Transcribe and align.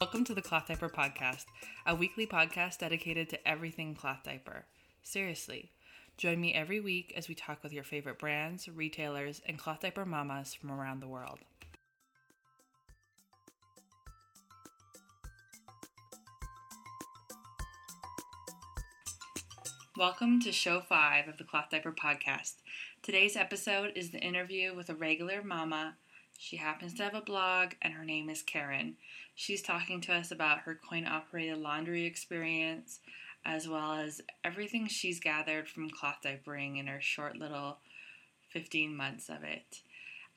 Welcome 0.00 0.24
to 0.24 0.34
the 0.34 0.40
Cloth 0.40 0.68
Diaper 0.68 0.88
Podcast, 0.88 1.44
a 1.84 1.94
weekly 1.94 2.26
podcast 2.26 2.78
dedicated 2.78 3.28
to 3.28 3.46
everything 3.46 3.94
cloth 3.94 4.20
diaper. 4.24 4.64
Seriously, 5.02 5.72
join 6.16 6.40
me 6.40 6.54
every 6.54 6.80
week 6.80 7.12
as 7.18 7.28
we 7.28 7.34
talk 7.34 7.62
with 7.62 7.74
your 7.74 7.84
favorite 7.84 8.18
brands, 8.18 8.66
retailers, 8.66 9.42
and 9.46 9.58
cloth 9.58 9.80
diaper 9.80 10.06
mamas 10.06 10.54
from 10.54 10.72
around 10.72 11.00
the 11.00 11.06
world. 11.06 11.40
Welcome 19.98 20.40
to 20.40 20.50
show 20.50 20.80
five 20.80 21.28
of 21.28 21.36
the 21.36 21.44
Cloth 21.44 21.66
Diaper 21.70 21.92
Podcast. 21.92 22.54
Today's 23.02 23.36
episode 23.36 23.92
is 23.94 24.12
the 24.12 24.20
interview 24.20 24.74
with 24.74 24.88
a 24.88 24.94
regular 24.94 25.42
mama. 25.42 25.96
She 26.40 26.56
happens 26.56 26.94
to 26.94 27.02
have 27.02 27.14
a 27.14 27.20
blog, 27.20 27.72
and 27.82 27.92
her 27.92 28.04
name 28.04 28.30
is 28.30 28.40
Karin. 28.40 28.96
She's 29.34 29.60
talking 29.60 30.00
to 30.00 30.14
us 30.14 30.30
about 30.30 30.60
her 30.60 30.74
coin 30.74 31.06
operated 31.06 31.58
laundry 31.58 32.06
experience, 32.06 33.00
as 33.44 33.68
well 33.68 33.92
as 33.92 34.22
everything 34.42 34.86
she's 34.86 35.20
gathered 35.20 35.68
from 35.68 35.90
cloth 35.90 36.20
diapering 36.24 36.78
in 36.78 36.86
her 36.86 37.00
short 37.00 37.36
little 37.36 37.76
15 38.48 38.96
months 38.96 39.28
of 39.28 39.44
it. 39.44 39.82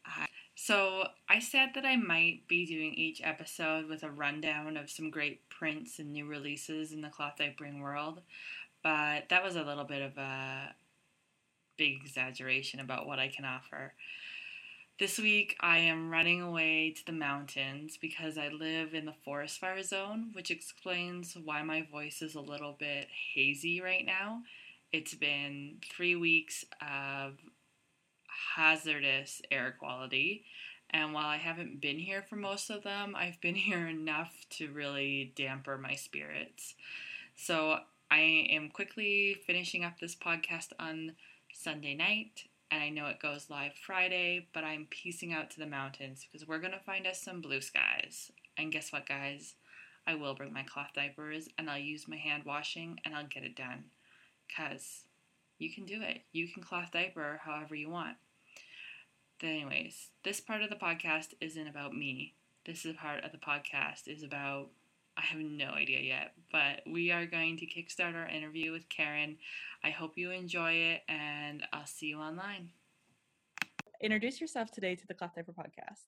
Uh, 0.05 0.25
so, 0.55 1.07
I 1.29 1.39
said 1.39 1.69
that 1.75 1.85
I 1.85 1.95
might 1.95 2.47
be 2.49 2.65
doing 2.65 2.93
each 2.95 3.21
episode 3.23 3.87
with 3.87 4.03
a 4.03 4.11
rundown 4.11 4.75
of 4.75 4.89
some 4.89 5.09
great 5.09 5.47
prints 5.49 5.99
and 5.99 6.11
new 6.11 6.25
releases 6.25 6.91
in 6.91 7.01
the 7.01 7.09
cloth 7.09 7.35
diapering 7.39 7.81
world 7.81 8.21
but 8.83 9.29
that 9.29 9.43
was 9.43 9.55
a 9.55 9.63
little 9.63 9.85
bit 9.85 10.01
of 10.01 10.17
a 10.17 10.75
big 11.77 12.01
exaggeration 12.01 12.81
about 12.81 13.07
what 13.07 13.17
I 13.17 13.29
can 13.29 13.45
offer. 13.45 13.93
This 14.99 15.17
week, 15.17 15.55
I 15.59 15.79
am 15.79 16.11
running 16.11 16.39
away 16.39 16.91
to 16.91 17.03
the 17.03 17.13
mountains 17.13 17.97
because 17.99 18.37
I 18.37 18.49
live 18.49 18.93
in 18.93 19.05
the 19.05 19.15
forest 19.25 19.59
fire 19.59 19.81
zone, 19.81 20.29
which 20.33 20.51
explains 20.51 21.35
why 21.35 21.63
my 21.63 21.81
voice 21.81 22.21
is 22.21 22.35
a 22.35 22.39
little 22.39 22.75
bit 22.77 23.07
hazy 23.33 23.81
right 23.81 24.05
now. 24.05 24.43
It's 24.91 25.15
been 25.15 25.77
three 25.91 26.15
weeks 26.15 26.63
of 26.79 27.39
hazardous 28.55 29.41
air 29.49 29.75
quality, 29.79 30.45
and 30.91 31.11
while 31.11 31.25
I 31.25 31.37
haven't 31.37 31.81
been 31.81 31.97
here 31.97 32.21
for 32.21 32.35
most 32.35 32.69
of 32.69 32.83
them, 32.83 33.15
I've 33.15 33.41
been 33.41 33.55
here 33.69 33.87
enough 33.87 34.45
to 34.57 34.71
really 34.71 35.33
damper 35.35 35.75
my 35.75 35.95
spirits. 35.95 36.75
So 37.35 37.79
I 38.11 38.19
am 38.51 38.69
quickly 38.69 39.41
finishing 39.47 39.83
up 39.83 39.99
this 39.99 40.13
podcast 40.13 40.67
on 40.77 41.15
Sunday 41.51 41.95
night, 41.95 42.43
and 42.73 42.81
I 42.81 42.89
know 42.89 43.05
it 43.05 43.21
goes 43.21 43.51
live 43.51 43.73
Friday, 43.75 44.47
but 44.51 44.63
I'm 44.63 44.87
piecing 44.89 45.31
out 45.31 45.51
to 45.51 45.59
the 45.59 45.67
mountains 45.67 46.25
because 46.25 46.47
we're 46.47 46.57
going 46.57 46.71
to 46.71 46.79
find 46.79 47.05
us 47.05 47.21
some 47.21 47.39
blue 47.39 47.61
skies. 47.61 48.31
And 48.57 48.71
guess 48.71 48.91
what, 48.91 49.07
guys? 49.07 49.53
I 50.07 50.15
will 50.15 50.33
bring 50.33 50.51
my 50.51 50.63
cloth 50.63 50.89
diapers 50.95 51.47
and 51.59 51.69
I'll 51.69 51.77
use 51.77 52.07
my 52.07 52.17
hand 52.17 52.45
washing 52.45 52.99
and 53.05 53.13
I'll 53.13 53.27
get 53.27 53.43
it 53.43 53.55
done. 53.55 53.83
Because 54.47 55.03
you 55.59 55.71
can 55.71 55.85
do 55.85 56.01
it. 56.01 56.23
You 56.31 56.47
can 56.47 56.63
cloth 56.63 56.89
diaper 56.91 57.41
however 57.45 57.75
you 57.75 57.91
want. 57.91 58.17
But 59.39 59.49
anyways, 59.49 60.07
this 60.23 60.41
part 60.41 60.63
of 60.63 60.71
the 60.71 60.75
podcast 60.75 61.35
isn't 61.39 61.67
about 61.67 61.93
me. 61.93 62.33
This 62.65 62.85
is 62.85 62.95
part 62.95 63.23
of 63.23 63.31
the 63.31 63.37
podcast 63.37 64.07
is 64.07 64.23
about 64.23 64.69
I 65.17 65.21
have 65.21 65.39
no 65.39 65.69
idea 65.71 65.99
yet, 65.99 66.33
but 66.51 66.81
we 66.91 67.11
are 67.11 67.25
going 67.25 67.57
to 67.57 67.65
kickstart 67.65 68.15
our 68.15 68.27
interview 68.27 68.71
with 68.71 68.89
Karin. 68.89 69.37
I 69.83 69.91
hope 69.91 70.17
you 70.17 70.31
enjoy 70.31 70.73
it, 70.73 71.01
and 71.07 71.63
I'll 71.71 71.85
see 71.85 72.07
you 72.07 72.19
online. 72.19 72.69
Introduce 74.01 74.41
yourself 74.41 74.71
today 74.71 74.95
to 74.95 75.07
the 75.07 75.13
Cloth 75.13 75.35
Diaper 75.35 75.53
Podcast. 75.53 76.05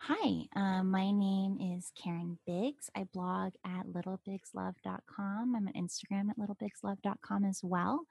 Hi, 0.00 0.46
um, 0.56 0.90
my 0.90 1.10
name 1.10 1.58
is 1.76 1.92
Karin 2.02 2.38
Biggs. 2.46 2.90
I 2.96 3.04
blog 3.12 3.52
at 3.64 3.86
littlebiggslove.com. 3.86 5.54
I'm 5.56 5.66
on 5.66 5.72
Instagram 5.74 6.30
at 6.30 6.38
littlebiggslove.com 6.38 7.44
as 7.44 7.60
well. 7.62 8.06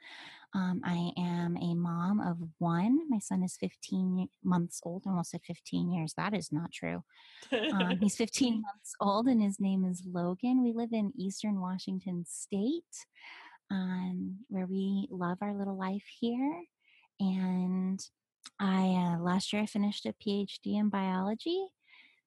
Um, 0.55 0.81
I 0.83 1.11
am 1.17 1.57
a 1.57 1.73
mom 1.73 2.19
of 2.19 2.37
one. 2.59 3.09
My 3.09 3.17
son 3.17 3.43
is 3.43 3.57
15 3.59 4.27
months 4.43 4.81
old. 4.83 5.03
Almost 5.05 5.31
said 5.31 5.41
15 5.47 5.91
years. 5.91 6.13
That 6.15 6.35
is 6.35 6.51
not 6.51 6.71
true. 6.71 7.03
Um, 7.51 7.97
he's 7.99 8.15
15 8.17 8.61
months 8.61 8.93
old 8.99 9.27
and 9.27 9.41
his 9.41 9.59
name 9.59 9.83
is 9.83 10.03
Logan. 10.05 10.63
We 10.63 10.73
live 10.73 10.93
in 10.93 11.11
Eastern 11.17 11.59
Washington 11.59 12.25
State 12.27 12.83
um, 13.71 14.37
where 14.49 14.67
we 14.67 15.07
love 15.09 15.39
our 15.41 15.55
little 15.55 15.77
life 15.77 16.05
here. 16.19 16.61
And 17.19 17.99
I 18.59 19.15
uh, 19.15 19.23
last 19.23 19.53
year 19.53 19.63
I 19.63 19.65
finished 19.65 20.05
a 20.05 20.13
PhD 20.13 20.79
in 20.79 20.89
biology. 20.89 21.65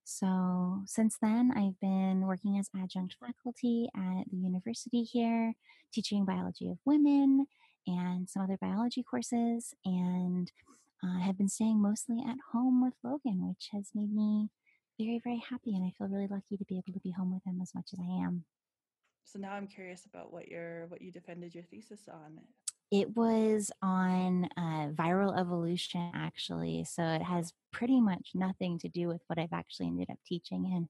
So 0.02 0.82
since 0.86 1.16
then, 1.20 1.52
I've 1.56 1.78
been 1.80 2.26
working 2.26 2.58
as 2.58 2.70
adjunct 2.76 3.16
faculty 3.20 3.88
at 3.96 4.24
the 4.30 4.36
university 4.36 5.02
here, 5.02 5.54
teaching 5.92 6.24
biology 6.24 6.68
of 6.68 6.78
women 6.84 7.46
and 7.86 8.28
some 8.28 8.42
other 8.42 8.58
biology 8.60 9.02
courses, 9.02 9.74
and 9.84 10.50
uh, 11.04 11.20
have 11.20 11.36
been 11.38 11.48
staying 11.48 11.80
mostly 11.80 12.22
at 12.26 12.36
home 12.52 12.82
with 12.82 12.94
Logan, 13.02 13.46
which 13.46 13.68
has 13.72 13.90
made 13.94 14.14
me 14.14 14.48
very, 14.98 15.20
very 15.22 15.42
happy. 15.50 15.74
And 15.74 15.84
I 15.84 15.92
feel 15.96 16.08
really 16.08 16.28
lucky 16.28 16.56
to 16.56 16.64
be 16.64 16.78
able 16.78 16.92
to 16.92 17.00
be 17.00 17.10
home 17.10 17.32
with 17.32 17.44
him 17.44 17.60
as 17.62 17.74
much 17.74 17.90
as 17.92 17.98
I 18.00 18.24
am. 18.24 18.44
So 19.24 19.38
now 19.38 19.52
I'm 19.52 19.66
curious 19.66 20.06
about 20.06 20.32
what 20.32 20.48
your 20.48 20.86
what 20.86 21.02
you 21.02 21.10
defended 21.10 21.54
your 21.54 21.64
thesis 21.64 22.08
on. 22.08 22.38
It 22.92 23.16
was 23.16 23.72
on 23.82 24.48
uh, 24.56 24.88
viral 24.94 25.36
evolution, 25.38 26.12
actually. 26.14 26.84
So 26.84 27.02
it 27.02 27.22
has 27.22 27.52
pretty 27.72 28.00
much 28.00 28.30
nothing 28.34 28.78
to 28.78 28.88
do 28.88 29.08
with 29.08 29.22
what 29.26 29.38
I've 29.38 29.52
actually 29.52 29.88
ended 29.88 30.08
up 30.10 30.18
teaching 30.24 30.64
in. 30.64 30.88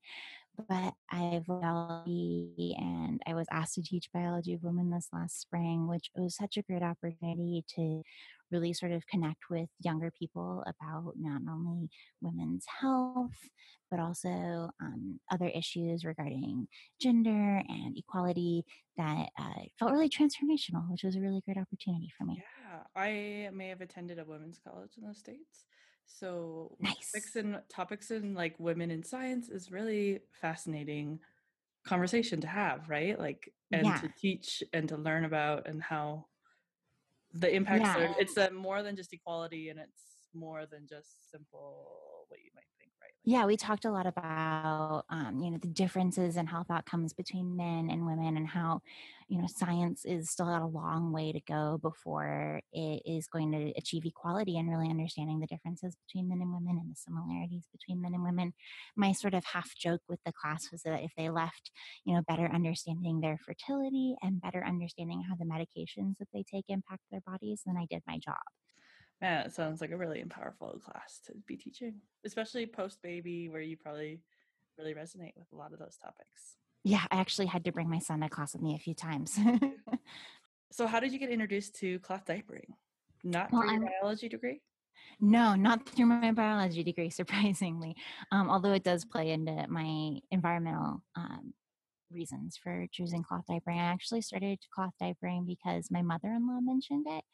But 0.69 0.95
I've 1.11 1.47
biology 1.47 2.75
and 2.79 3.21
I 3.27 3.35
was 3.35 3.47
asked 3.51 3.75
to 3.75 3.83
teach 3.83 4.13
biology 4.13 4.55
of 4.55 4.63
women 4.63 4.91
this 4.91 5.09
last 5.13 5.41
spring, 5.41 5.87
which 5.89 6.11
was 6.17 6.37
such 6.37 6.57
a 6.57 6.63
great 6.63 6.83
opportunity 6.83 7.65
to 7.77 8.03
really 8.51 8.73
sort 8.73 8.93
of 8.93 9.07
connect 9.07 9.51
with 9.51 9.69
younger 9.81 10.11
people 10.17 10.63
about 10.67 11.15
not 11.17 11.43
only 11.51 11.89
women's 12.21 12.65
health, 12.81 13.51
but 13.91 14.01
also 14.01 14.71
um, 14.81 15.21
other 15.31 15.49
issues 15.49 16.05
regarding 16.05 16.69
gender 17.01 17.63
and 17.69 17.97
equality 17.97 18.65
that 18.97 19.29
uh, 19.39 19.63
felt 19.79 19.93
really 19.93 20.09
transformational, 20.09 20.91
which 20.91 21.03
was 21.05 21.17
a 21.17 21.21
really 21.21 21.43
great 21.45 21.59
opportunity 21.59 22.11
for 22.17 22.25
me. 22.25 22.43
Yeah, 22.63 22.83
I 22.95 23.51
may 23.53 23.69
have 23.69 23.81
attended 23.81 24.19
a 24.19 24.25
women's 24.25 24.59
college 24.59 24.93
in 24.97 25.07
the 25.07 25.15
States. 25.15 25.67
So 26.07 26.77
nice. 26.81 26.95
topics 27.13 27.37
in 27.37 27.59
topics 27.69 28.11
in 28.11 28.35
like 28.35 28.55
women 28.59 28.91
in 28.91 29.03
science 29.03 29.49
is 29.49 29.71
really 29.71 30.21
fascinating 30.41 31.21
conversation 31.87 32.41
to 32.41 32.47
have, 32.47 32.89
right? 32.89 33.19
Like 33.19 33.53
and 33.73 33.87
yeah. 33.87 33.99
to 33.99 34.11
teach 34.19 34.63
and 34.73 34.89
to 34.89 34.97
learn 34.97 35.25
about 35.25 35.69
and 35.69 35.83
how 35.83 36.27
the 37.33 37.53
impacts 37.53 37.85
yeah. 37.85 37.99
are 37.99 38.15
it's 38.19 38.37
a, 38.37 38.51
more 38.51 38.83
than 38.83 38.97
just 38.97 39.13
equality 39.13 39.69
and 39.69 39.79
it's 39.79 40.25
more 40.35 40.67
than 40.67 40.87
just 40.89 41.31
simple 41.31 42.27
what 42.29 42.41
you 42.41 42.51
might 42.55 42.63
think 42.63 42.67
right 42.67 42.75
like, 42.75 42.76
yeah 43.27 43.45
we 43.45 43.57
talked 43.57 43.85
a 43.85 43.91
lot 43.91 44.07
about 44.07 45.05
um, 45.11 45.41
you 45.41 45.51
know 45.51 45.59
the 45.59 45.67
differences 45.69 46.37
in 46.37 46.47
health 46.47 46.71
outcomes 46.71 47.13
between 47.13 47.57
men 47.57 47.91
and 47.91 48.07
women 48.07 48.37
and 48.37 48.47
how 48.47 48.81
you 49.29 49.39
know 49.39 49.49
science 49.49 50.05
is 50.05 50.31
still 50.31 50.47
got 50.47 50.63
a 50.63 50.67
long 50.67 51.13
way 51.13 51.33
to 51.33 51.41
go 51.41 51.79
before 51.83 52.61
it 52.73 53.03
is 53.05 53.27
going 53.27 53.51
to 53.51 53.73
achieve 53.77 54.05
equality 54.07 54.57
and 54.57 54.71
really 54.71 54.89
understanding 54.89 55.41
the 55.41 55.47
differences 55.49 55.97
between 56.07 56.29
men 56.29 56.41
and 56.41 56.53
women 56.53 56.79
and 56.81 56.89
the 56.91 56.95
similarities 56.95 57.67
between 57.73 58.01
men 58.01 58.15
and 58.15 58.23
women. 58.23 58.53
My 58.97 59.11
sort 59.13 59.35
of 59.35 59.45
half 59.45 59.75
joke 59.77 60.03
with 60.09 60.21
the 60.25 60.33
class 60.33 60.71
was 60.71 60.83
that 60.83 61.03
if 61.03 61.11
they 61.17 61.29
left 61.29 61.73
you 62.05 62.15
know 62.15 62.23
better 62.29 62.47
understanding 62.47 63.21
their 63.21 63.39
fertility 63.45 64.15
and 64.23 64.41
better 64.41 64.65
understanding 64.65 65.25
how 65.29 65.35
the 65.35 65.45
medications 65.45 66.19
that 66.19 66.29
they 66.33 66.45
take 66.49 66.67
impact 66.69 67.03
their 67.11 67.23
bodies 67.27 67.63
then 67.67 67.77
i 67.77 67.87
did 67.91 68.03
my 68.07 68.19
job 68.19 68.37
Man, 69.21 69.47
it 69.47 69.53
sounds 69.55 69.81
like 69.81 69.93
a 69.93 69.97
really 69.97 70.23
powerful 70.25 70.79
class 70.85 71.21
to 71.27 71.33
be 71.47 71.57
teaching, 71.57 71.95
especially 72.25 72.67
post 72.67 73.01
baby, 73.03 73.49
where 73.49 73.63
you 73.63 73.77
probably 73.77 74.21
really 74.79 74.95
resonate 74.95 75.33
with 75.37 75.51
a 75.53 75.57
lot 75.57 75.73
of 75.73 75.79
those 75.79 75.97
topics. 75.97 76.57
Yeah, 76.85 77.03
I 77.11 77.17
actually 77.17 77.47
had 77.47 77.65
to 77.65 77.73
bring 77.73 77.89
my 77.89 77.99
son 77.99 78.21
to 78.21 78.29
class 78.29 78.53
with 78.53 78.63
me 78.63 78.75
a 78.75 78.79
few 78.79 78.95
times. 78.95 79.39
so, 80.71 80.87
how 80.87 81.01
did 81.01 81.13
you 81.13 81.19
get 81.19 81.31
introduced 81.31 81.77
to 81.77 81.99
cloth 82.01 82.27
diapering? 82.27 82.75
Not 83.25 83.51
well, 83.51 83.63
through 83.63 83.73
your 83.73 83.81
I'm, 83.81 83.89
biology 84.01 84.29
degree? 84.29 84.61
No, 85.21 85.55
not 85.55 85.89
through 85.89 86.07
my 86.07 86.31
biology 86.33 86.83
degree, 86.83 87.11
surprisingly. 87.11 87.97
Um, 88.31 88.51
although 88.51 88.73
it 88.73 88.85
does 88.85 89.05
play 89.05 89.31
into 89.31 89.67
my 89.69 90.19
environmental 90.31 91.03
um, 91.17 91.55
reasons 92.13 92.59
for 92.63 92.87
choosing 92.93 93.23
cloth 93.23 93.45
diapering. 93.49 93.79
I 93.79 93.93
actually 93.93 94.23
started 94.23 94.59
cloth 94.75 94.93
diapering 95.01 95.47
because 95.47 95.89
my 95.91 96.03
mother 96.03 96.29
in 96.29 96.47
law 96.47 96.61
mentioned 96.61 97.07
it. 97.09 97.25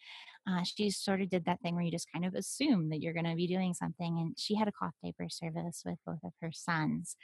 Uh, 0.48 0.62
she 0.64 0.90
sort 0.90 1.20
of 1.20 1.30
did 1.30 1.44
that 1.44 1.60
thing 1.60 1.74
where 1.74 1.84
you 1.84 1.90
just 1.90 2.10
kind 2.12 2.24
of 2.24 2.34
assume 2.34 2.90
that 2.90 3.00
you're 3.00 3.12
going 3.12 3.26
to 3.26 3.36
be 3.36 3.46
doing 3.46 3.74
something. 3.74 4.18
And 4.18 4.34
she 4.38 4.54
had 4.54 4.68
a 4.68 4.72
cloth 4.72 4.94
diaper 5.02 5.28
service 5.28 5.82
with 5.84 5.98
both 6.06 6.22
of 6.24 6.32
her 6.40 6.50
sons, 6.52 7.16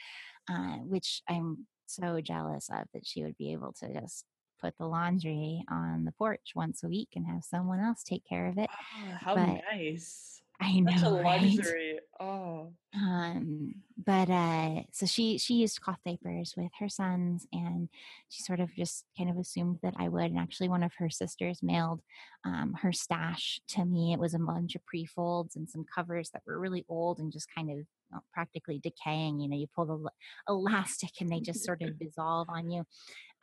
uh, 0.51 0.77
which 0.79 1.23
I'm 1.29 1.67
so 1.87 2.21
jealous 2.21 2.69
of 2.71 2.85
that 2.95 3.07
she 3.07 3.25
would 3.25 3.37
be 3.37 3.53
able 3.53 3.73
to 3.81 3.93
just 3.93 4.25
put 4.61 4.75
the 4.79 4.87
laundry 4.87 5.63
on 5.71 6.05
the 6.05 6.13
porch 6.13 6.53
once 6.55 6.83
a 6.83 6.89
week 6.89 7.09
and 7.15 7.27
have 7.27 7.45
someone 7.45 7.81
else 7.81 8.03
take 8.03 8.25
care 8.29 8.47
of 8.47 8.59
it. 8.59 8.69
Oh, 8.71 9.17
how 9.21 9.35
but 9.35 9.61
nice. 9.73 10.43
I 10.61 10.81
know. 10.81 10.93
A 11.09 11.23
luxury. 11.23 11.88
Right? 11.88 11.88
Oh. 12.21 12.73
Um, 12.95 13.75
but 13.97 14.29
uh, 14.29 14.83
so 14.93 15.07
she 15.07 15.39
she 15.39 15.55
used 15.55 15.81
cloth 15.81 16.01
diapers 16.05 16.55
with 16.57 16.71
her 16.81 16.89
sons, 16.89 17.47
and 17.53 17.89
she 18.29 18.43
sort 18.43 18.59
of 18.59 18.75
just 18.75 19.05
kind 19.17 19.31
of 19.31 19.37
assumed 19.37 19.79
that 19.83 19.95
I 19.99 20.09
would. 20.09 20.25
And 20.25 20.39
actually, 20.39 20.69
one 20.69 20.83
of 20.83 20.93
her 20.99 21.11
sisters 21.11 21.63
mailed 21.63 22.01
um, 22.45 22.75
her 22.83 22.93
stash 22.93 23.61
to 23.69 23.85
me. 23.85 24.13
It 24.13 24.19
was 24.19 24.35
a 24.35 24.39
bunch 24.41 24.75
of 24.75 24.85
pre 24.85 25.05
folds 25.05 25.55
and 25.55 25.69
some 25.69 25.85
covers 25.95 26.31
that 26.31 26.43
were 26.47 26.59
really 26.59 26.85
old 26.89 27.21
and 27.21 27.33
just 27.33 27.55
kind 27.55 27.71
of 27.71 27.87
well, 28.11 28.25
practically 28.33 28.81
decaying. 28.81 29.39
You 29.39 29.49
know, 29.49 29.57
you 29.57 29.67
pull 29.75 29.87
the 29.87 30.11
elastic 30.49 31.21
and 31.21 31.31
they 31.31 31.41
just 31.41 31.65
sort 31.65 31.83
of 31.83 31.99
dissolve 32.01 32.49
on 32.51 32.69
you. 32.71 32.85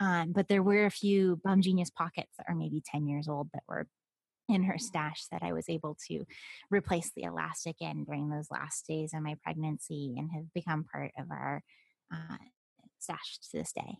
Um, 0.02 0.34
but 0.34 0.50
there 0.50 0.64
were 0.64 0.86
a 0.86 0.92
few 0.92 1.40
bumGenius 1.46 1.94
pockets 1.94 2.34
that 2.38 2.48
are 2.50 2.56
maybe 2.56 2.82
10 2.86 3.08
years 3.08 3.30
old 3.30 3.50
that 3.54 3.64
were 3.70 3.88
in 4.48 4.64
her 4.64 4.78
stash 4.78 5.26
that 5.32 5.44
I 5.44 5.54
was 5.54 5.70
able 5.70 5.98
to 6.08 6.26
replace 6.70 7.12
the 7.16 7.24
elastic 7.24 7.78
in 7.80 8.04
during 8.04 8.30
those 8.30 8.52
last 8.52 8.88
days 8.88 9.14
of 9.14 9.22
my 9.22 9.36
pregnancy 9.44 10.16
and 10.18 10.32
have 10.32 10.54
become 10.54 10.84
part 10.84 11.12
of 11.18 11.32
our 11.32 11.64
uh, 12.14 12.38
stash 13.00 13.40
to 13.40 13.58
this 13.58 13.72
day. 13.72 13.98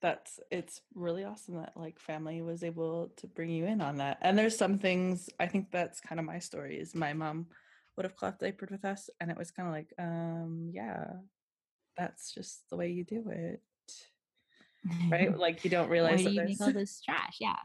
That's 0.00 0.38
it's 0.52 0.80
really 0.94 1.24
awesome 1.24 1.56
that 1.56 1.72
like 1.74 1.98
family 1.98 2.40
was 2.40 2.62
able 2.62 3.10
to 3.16 3.26
bring 3.26 3.50
you 3.50 3.64
in 3.66 3.80
on 3.80 3.96
that. 3.96 4.18
And 4.20 4.38
there's 4.38 4.56
some 4.56 4.78
things 4.78 5.28
I 5.40 5.46
think 5.46 5.72
that's 5.72 6.00
kind 6.00 6.20
of 6.20 6.24
my 6.24 6.38
story 6.38 6.78
is 6.78 6.94
my 6.94 7.12
mom 7.12 7.46
would 7.96 8.04
have 8.04 8.14
cloth 8.14 8.38
diapered 8.38 8.70
with 8.70 8.84
us 8.84 9.10
and 9.20 9.28
it 9.28 9.36
was 9.36 9.50
kind 9.50 9.66
of 9.66 9.74
like 9.74 9.92
um 9.98 10.70
yeah 10.72 11.14
that's 11.96 12.32
just 12.32 12.62
the 12.70 12.76
way 12.76 12.88
you 12.90 13.02
do 13.02 13.24
it 13.28 13.60
right? 15.10 15.36
Like 15.38 15.64
you 15.64 15.70
don't 15.70 15.88
realize 15.88 16.24
Why 16.24 16.30
do 16.30 16.30
you 16.30 16.42
make 16.42 16.60
all 16.60 16.72
this 16.72 17.00
trash? 17.00 17.38
Yeah. 17.40 17.56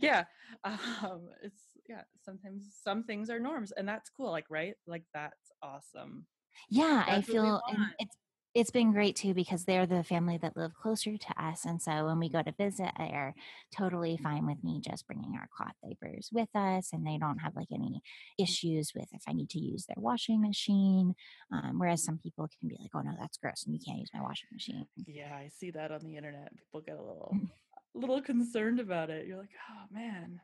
Yeah 0.00 0.24
um 0.64 1.28
it's 1.42 1.62
yeah 1.88 2.02
sometimes 2.24 2.68
some 2.82 3.04
things 3.04 3.30
are 3.30 3.40
norms 3.40 3.72
and 3.72 3.88
that's 3.88 4.10
cool 4.10 4.30
like 4.30 4.46
right? 4.50 4.74
Like 4.86 5.04
that's 5.14 5.50
awesome. 5.62 6.26
Yeah 6.70 7.04
that's 7.06 7.28
i 7.28 7.32
feel 7.32 7.60
it's 7.98 8.16
it's 8.56 8.70
been 8.70 8.90
great 8.90 9.14
too 9.14 9.34
because 9.34 9.66
they're 9.66 9.84
the 9.84 10.02
family 10.02 10.38
that 10.38 10.56
live 10.56 10.72
closer 10.72 11.18
to 11.18 11.44
us. 11.44 11.66
And 11.66 11.80
so 11.80 12.06
when 12.06 12.18
we 12.18 12.30
go 12.30 12.42
to 12.42 12.52
visit, 12.52 12.90
they're 12.96 13.34
totally 13.76 14.16
fine 14.16 14.46
with 14.46 14.64
me 14.64 14.80
just 14.82 15.06
bringing 15.06 15.34
our 15.34 15.46
cloth 15.54 15.74
diapers 15.84 16.30
with 16.32 16.48
us. 16.54 16.88
And 16.90 17.06
they 17.06 17.18
don't 17.18 17.40
have 17.40 17.54
like 17.54 17.68
any 17.70 18.00
issues 18.38 18.92
with 18.96 19.08
if 19.12 19.20
I 19.28 19.34
need 19.34 19.50
to 19.50 19.58
use 19.58 19.84
their 19.84 19.98
washing 19.98 20.40
machine. 20.40 21.14
Um, 21.52 21.78
whereas 21.78 22.02
some 22.02 22.16
people 22.16 22.48
can 22.58 22.70
be 22.70 22.78
like, 22.80 22.92
oh 22.94 23.02
no, 23.02 23.12
that's 23.20 23.36
gross 23.36 23.64
and 23.66 23.74
you 23.74 23.80
can't 23.86 23.98
use 23.98 24.10
my 24.14 24.22
washing 24.22 24.48
machine. 24.50 24.86
Yeah, 25.06 25.34
I 25.34 25.50
see 25.54 25.70
that 25.72 25.92
on 25.92 26.00
the 26.02 26.16
internet. 26.16 26.56
People 26.56 26.80
get 26.80 26.96
a 26.96 27.02
little, 27.02 27.36
a 27.94 27.98
little 27.98 28.22
concerned 28.22 28.80
about 28.80 29.10
it. 29.10 29.26
You're 29.26 29.36
like, 29.36 29.52
oh 29.70 29.94
man. 29.94 30.40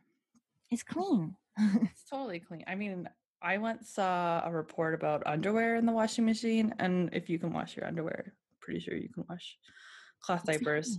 It's 0.70 0.82
clean. 0.82 1.35
it's 1.59 2.05
totally 2.11 2.41
clean. 2.41 2.64
I 2.67 2.75
mean, 2.75 3.09
I 3.42 3.58
once 3.58 3.90
saw 3.90 4.40
a 4.44 4.52
report 4.52 4.94
about 4.94 5.24
underwear 5.26 5.74
in 5.74 5.84
the 5.84 5.92
washing 5.92 6.24
machine, 6.24 6.74
and 6.78 7.10
if 7.12 7.28
you 7.28 7.38
can 7.40 7.52
wash 7.52 7.76
your 7.76 7.86
underwear, 7.86 8.34
pretty 8.60 8.78
sure 8.78 8.94
you 8.94 9.08
can 9.08 9.24
wash 9.28 9.58
cloth 10.22 10.44
diapers. 10.44 10.98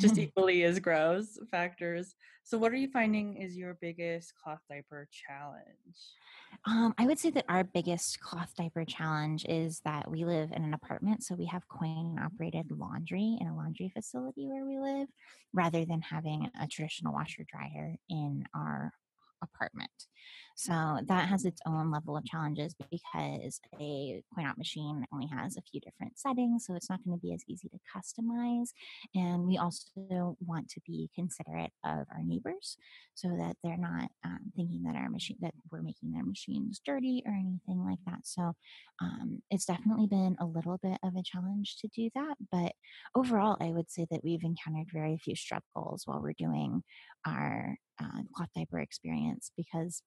Just 0.00 0.18
equally 0.18 0.62
as 0.62 0.78
gross 0.78 1.38
factors. 1.50 2.14
So, 2.44 2.58
what 2.58 2.72
are 2.72 2.76
you 2.76 2.88
finding 2.88 3.36
is 3.36 3.56
your 3.56 3.76
biggest 3.80 4.34
cloth 4.36 4.60
diaper 4.68 5.08
challenge? 5.10 5.96
Um, 6.66 6.94
I 6.96 7.06
would 7.06 7.18
say 7.18 7.30
that 7.30 7.44
our 7.48 7.64
biggest 7.64 8.20
cloth 8.20 8.54
diaper 8.56 8.84
challenge 8.84 9.44
is 9.48 9.80
that 9.84 10.10
we 10.10 10.24
live 10.24 10.52
in 10.52 10.62
an 10.64 10.74
apartment, 10.74 11.24
so 11.24 11.34
we 11.34 11.46
have 11.46 11.66
coin 11.68 12.18
operated 12.22 12.70
laundry 12.70 13.36
in 13.40 13.48
a 13.48 13.56
laundry 13.56 13.88
facility 13.88 14.46
where 14.46 14.64
we 14.64 14.78
live, 14.78 15.08
rather 15.52 15.84
than 15.84 16.02
having 16.02 16.50
a 16.60 16.68
traditional 16.68 17.12
washer 17.12 17.44
dryer 17.50 17.96
in 18.08 18.44
our 18.54 18.92
apartment. 19.42 19.90
So 20.56 21.00
that 21.06 21.28
has 21.28 21.44
its 21.44 21.60
own 21.66 21.90
level 21.90 22.16
of 22.16 22.24
challenges 22.24 22.74
because 22.90 23.60
a 23.80 24.22
coin 24.34 24.46
op 24.46 24.56
machine 24.56 25.04
only 25.12 25.26
has 25.26 25.56
a 25.56 25.62
few 25.62 25.80
different 25.80 26.18
settings, 26.18 26.66
so 26.66 26.74
it's 26.74 26.88
not 26.88 27.04
going 27.04 27.18
to 27.18 27.22
be 27.22 27.34
as 27.34 27.42
easy 27.48 27.68
to 27.68 27.78
customize. 27.94 28.68
And 29.14 29.46
we 29.46 29.58
also 29.58 30.36
want 30.40 30.68
to 30.70 30.80
be 30.86 31.10
considerate 31.14 31.72
of 31.84 32.06
our 32.12 32.22
neighbors 32.22 32.76
so 33.14 33.28
that 33.28 33.56
they're 33.62 33.76
not 33.76 34.10
um, 34.24 34.38
thinking 34.56 34.82
that 34.84 34.96
our 34.96 35.08
machine 35.08 35.36
that 35.40 35.54
we're 35.70 35.82
making 35.82 36.12
their 36.12 36.24
machines 36.24 36.80
dirty 36.84 37.22
or 37.26 37.32
anything 37.32 37.84
like 37.84 37.98
that. 38.06 38.20
So 38.22 38.52
um, 39.00 39.42
it's 39.50 39.64
definitely 39.64 40.06
been 40.06 40.36
a 40.40 40.46
little 40.46 40.78
bit 40.82 40.98
of 41.02 41.16
a 41.16 41.22
challenge 41.22 41.76
to 41.78 41.88
do 41.88 42.10
that, 42.14 42.36
but 42.52 42.72
overall, 43.14 43.56
I 43.60 43.70
would 43.70 43.90
say 43.90 44.06
that 44.10 44.22
we've 44.22 44.44
encountered 44.44 44.88
very 44.92 45.18
few 45.18 45.34
struggles 45.34 46.02
while 46.04 46.20
we're 46.22 46.32
doing 46.36 46.82
our 47.26 47.76
uh, 48.00 48.22
cloth 48.34 48.48
diaper 48.54 48.80
experience 48.80 49.50
because 49.56 50.02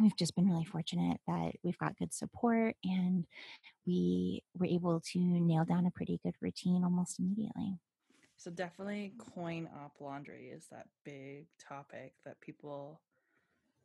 we've 0.00 0.16
just 0.16 0.34
been 0.34 0.48
really 0.48 0.64
fortunate 0.64 1.18
that 1.26 1.52
we've 1.62 1.78
got 1.78 1.96
good 1.98 2.12
support 2.12 2.74
and 2.84 3.26
we 3.86 4.42
were 4.58 4.66
able 4.66 5.00
to 5.12 5.18
nail 5.18 5.64
down 5.64 5.86
a 5.86 5.90
pretty 5.90 6.18
good 6.22 6.34
routine 6.40 6.84
almost 6.84 7.18
immediately. 7.18 7.78
So 8.36 8.50
definitely 8.50 9.14
coin 9.34 9.68
op 9.84 10.00
laundry 10.00 10.46
is 10.46 10.66
that 10.70 10.86
big 11.04 11.46
topic 11.68 12.14
that 12.24 12.40
people 12.40 13.00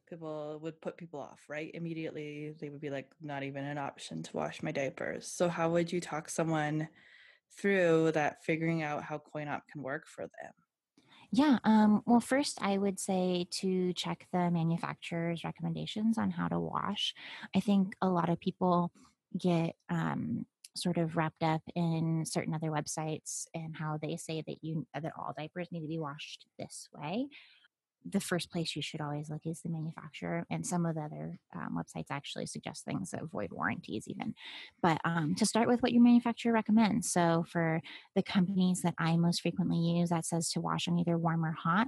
people 0.10 0.58
would 0.62 0.82
put 0.82 0.98
people 0.98 1.20
off, 1.20 1.42
right? 1.50 1.70
Immediately 1.74 2.56
they 2.60 2.70
would 2.70 2.80
be 2.80 2.90
like 2.90 3.10
not 3.22 3.44
even 3.44 3.66
an 3.66 3.78
option 3.78 4.24
to 4.24 4.38
wash 4.38 4.64
my 4.64 4.72
diapers. 4.72 5.28
So 5.28 5.50
how 5.50 5.70
would 5.72 5.92
you 5.92 6.00
talk 6.00 6.30
someone 6.30 6.88
through 7.60 8.14
that 8.14 8.44
figuring 8.44 8.84
out 8.84 9.04
how 9.04 9.20
coin 9.20 9.48
op 9.48 9.64
can 9.72 9.84
work 9.84 10.08
for 10.08 10.24
them? 10.24 10.54
Yeah. 11.32 11.60
Um, 11.64 12.04
well, 12.06 12.22
first, 12.22 12.58
I 12.62 12.78
would 12.78 13.00
say 13.00 13.48
to 13.52 13.94
check 13.94 14.28
the 14.32 14.50
manufacturer's 14.50 15.44
recommendations 15.44 16.18
on 16.18 16.32
how 16.32 16.48
to 16.48 16.60
wash. 16.60 17.14
I 17.56 17.60
think 17.60 17.96
a 18.02 18.08
lot 18.08 18.30
of 18.30 18.40
people 18.40 18.92
get 19.38 19.76
um, 19.90 20.46
sort 20.76 20.98
of 20.98 21.18
wrapped 21.18 21.44
up 21.44 21.62
in 21.76 22.24
certain 22.26 22.54
other 22.54 22.70
websites 22.70 23.48
and 23.54 23.76
how 23.76 23.98
they 24.02 24.16
say 24.16 24.44
that 24.48 24.58
you 24.62 24.86
that 24.94 25.14
all 25.18 25.34
diapers 25.38 25.68
need 25.72 25.82
to 25.82 25.88
be 25.88 26.00
washed 26.00 26.46
this 26.58 26.88
way 26.96 27.28
the 28.12 28.20
first 28.20 28.52
place 28.52 28.76
you 28.76 28.82
should 28.82 29.02
always 29.02 29.30
look 29.30 29.42
is 29.46 29.62
the 29.62 29.70
manufacturer 29.70 30.46
and 30.50 30.66
some 30.66 30.86
of 30.86 30.96
the 30.96 31.02
other 31.02 31.38
um, 31.56 31.78
websites 31.78 32.08
actually 32.10 32.46
suggest 32.46 32.86
things 32.86 33.12
that 33.12 33.22
avoid 33.22 33.52
warranties 33.52 34.08
even 34.08 34.34
but 34.82 35.00
um, 35.06 35.36
to 35.36 35.46
start 35.46 35.68
with 35.68 35.82
what 35.82 35.92
your 35.92 36.02
manufacturer 36.02 36.52
recommends 36.52 37.12
so 37.12 37.46
for 37.52 37.82
the 38.16 38.24
companies 38.24 38.82
that 38.82 38.94
i 38.98 39.16
most 39.16 39.42
frequently 39.42 39.78
use 39.78 40.10
that 40.10 40.26
says 40.26 40.50
to 40.50 40.62
wash 40.62 40.88
on 40.88 41.00
either 41.00 41.18
warm 41.18 41.44
or 41.44 41.52
hot 41.54 41.88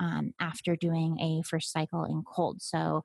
um, 0.00 0.32
after 0.40 0.76
doing 0.76 1.18
a 1.20 1.42
first 1.46 1.72
cycle 1.72 2.04
in 2.04 2.22
cold 2.22 2.60
so 2.60 3.02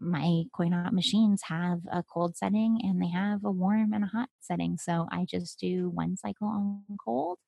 my 0.00 0.44
coin 0.54 0.72
op 0.72 0.92
machines 0.92 1.42
have 1.44 1.80
a 1.92 2.04
cold 2.04 2.36
setting 2.36 2.78
and 2.84 3.02
they 3.02 3.08
have 3.08 3.44
a 3.44 3.50
warm 3.50 3.92
and 3.92 4.04
a 4.04 4.08
hot 4.08 4.28
setting 4.40 4.76
so 4.76 5.06
i 5.10 5.24
just 5.24 5.58
do 5.58 5.88
one 5.90 6.16
cycle 6.16 6.46
on 6.46 6.82
cold 7.04 7.38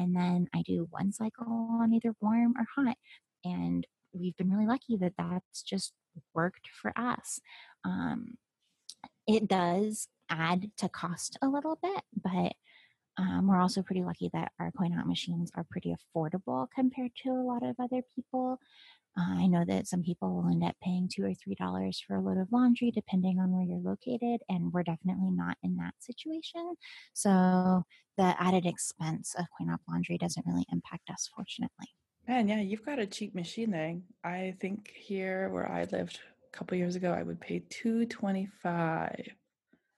and 0.00 0.16
then 0.16 0.46
I 0.54 0.62
do 0.62 0.86
one 0.90 1.12
cycle 1.12 1.68
on 1.82 1.92
either 1.92 2.14
warm 2.22 2.54
or 2.56 2.64
hot. 2.74 2.96
And 3.44 3.86
we've 4.12 4.36
been 4.36 4.50
really 4.50 4.66
lucky 4.66 4.96
that 4.98 5.14
that's 5.18 5.62
just 5.62 5.92
worked 6.34 6.68
for 6.80 6.92
us. 6.96 7.40
Um, 7.84 8.36
it 9.26 9.48
does 9.48 10.08
add 10.28 10.70
to 10.78 10.88
cost 10.88 11.38
a 11.42 11.48
little 11.48 11.78
bit, 11.82 12.02
but 12.22 12.52
um, 13.16 13.48
we're 13.48 13.60
also 13.60 13.82
pretty 13.82 14.02
lucky 14.02 14.30
that 14.32 14.52
our 14.58 14.70
coin 14.72 14.92
out 14.98 15.06
machines 15.06 15.50
are 15.54 15.66
pretty 15.70 15.94
affordable 15.94 16.68
compared 16.74 17.12
to 17.22 17.30
a 17.30 17.46
lot 17.46 17.62
of 17.64 17.76
other 17.78 18.02
people. 18.14 18.58
Uh, 19.18 19.34
I 19.38 19.46
know 19.48 19.64
that 19.64 19.88
some 19.88 20.02
people 20.02 20.34
will 20.36 20.50
end 20.50 20.62
up 20.62 20.76
paying 20.82 21.08
two 21.08 21.24
or 21.24 21.34
three 21.34 21.56
dollars 21.56 22.02
for 22.06 22.14
a 22.16 22.20
load 22.20 22.38
of 22.38 22.52
laundry, 22.52 22.92
depending 22.92 23.40
on 23.40 23.50
where 23.50 23.64
you're 23.64 23.78
located, 23.78 24.40
and 24.48 24.72
we're 24.72 24.84
definitely 24.84 25.30
not 25.32 25.56
in 25.62 25.76
that 25.76 25.94
situation. 25.98 26.74
So 27.12 27.84
the 28.16 28.34
added 28.40 28.66
expense 28.66 29.34
of 29.36 29.46
coin 29.58 29.70
op 29.70 29.80
laundry 29.88 30.16
doesn't 30.16 30.46
really 30.46 30.66
impact 30.72 31.10
us, 31.10 31.28
fortunately. 31.34 31.88
Man, 32.30 32.46
yeah, 32.46 32.60
you've 32.60 32.86
got 32.86 33.00
a 33.00 33.06
cheap 33.06 33.34
machine 33.34 33.72
there. 33.72 33.96
I 34.22 34.54
think 34.60 34.92
here 34.94 35.48
where 35.48 35.68
I 35.68 35.88
lived 35.90 36.20
a 36.46 36.56
couple 36.56 36.78
years 36.78 36.94
ago, 36.94 37.10
I 37.12 37.24
would 37.24 37.40
pay 37.40 37.64
two 37.70 38.06
twenty 38.06 38.46
five. 38.62 39.30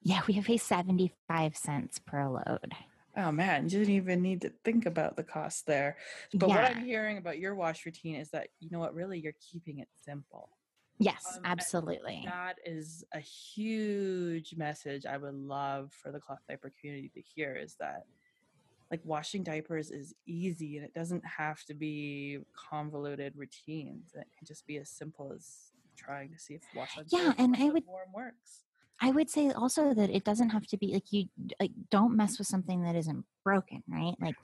Yeah, 0.01 0.23
we 0.27 0.33
have 0.33 0.47
pay 0.47 0.57
seventy 0.57 1.13
five 1.29 1.59
cents 1.59 1.99
per 1.99 2.27
load. 2.27 2.73
Oh 3.19 3.33
man, 3.33 3.65
you 3.65 3.81
didn't 3.81 3.93
even 3.93 4.23
need 4.23 4.41
to 4.41 4.53
think 4.65 4.87
about 4.87 5.15
the 5.15 5.23
cost 5.23 5.67
there. 5.67 5.99
But 6.33 6.49
yeah. 6.49 6.55
what 6.55 6.65
I'm 6.65 6.87
hearing 6.87 7.19
about 7.19 7.39
your 7.39 7.55
wash 7.55 7.85
routine 7.85 8.15
is 8.15 8.31
that 8.31 8.49
you 8.61 8.71
know 8.71 8.79
what, 8.79 8.95
really, 8.95 9.21
you're 9.21 9.35
keeping 9.53 9.81
it 9.81 9.89
simple. 10.03 10.49
Yes, 10.99 11.37
um, 11.37 11.43
absolutely. 11.45 12.23
That 12.25 12.57
is 12.65 13.05
a 13.13 13.21
huge 13.21 14.55
message 14.57 15.05
I 15.05 15.19
would 15.19 15.35
love 15.35 15.93
for 16.03 16.11
the 16.11 16.19
cloth 16.19 16.41
diaper 16.49 16.73
community 16.81 17.11
to 17.15 17.21
hear 17.21 17.55
is 17.57 17.77
that 17.79 18.05
like 18.93 19.01
washing 19.05 19.43
diapers 19.43 19.91
is 19.91 20.15
easy 20.27 20.77
and 20.77 20.85
it 20.85 20.93
doesn't 20.93 21.25
have 21.25 21.65
to 21.65 21.73
be 21.73 22.39
convoluted 22.55 23.33
routines. 23.35 24.11
It 24.15 24.27
can 24.39 24.47
just 24.47 24.67
be 24.67 24.77
as 24.77 24.91
simple 24.91 25.33
as 25.35 25.73
trying 25.97 26.31
to 26.31 26.39
see 26.39 26.55
if 26.55 26.63
wash 26.77 26.99
on 26.99 27.07
yeah, 27.09 27.33
and 27.39 27.57
I 27.59 27.71
would 27.71 27.85
warm 27.87 28.13
works. 28.15 28.65
I 29.01 29.11
would 29.11 29.31
say 29.31 29.51
also 29.51 29.95
that 29.95 30.11
it 30.11 30.25
doesn't 30.25 30.51
have 30.51 30.67
to 30.67 30.77
be 30.77 30.93
like 30.93 31.11
you 31.11 31.25
like 31.59 31.73
don't 31.91 32.17
mess 32.17 32.39
with 32.39 32.47
something 32.47 32.83
that 32.83 32.95
isn't 32.95 33.25
broken, 33.43 33.83
right? 33.89 34.15
Like 34.21 34.37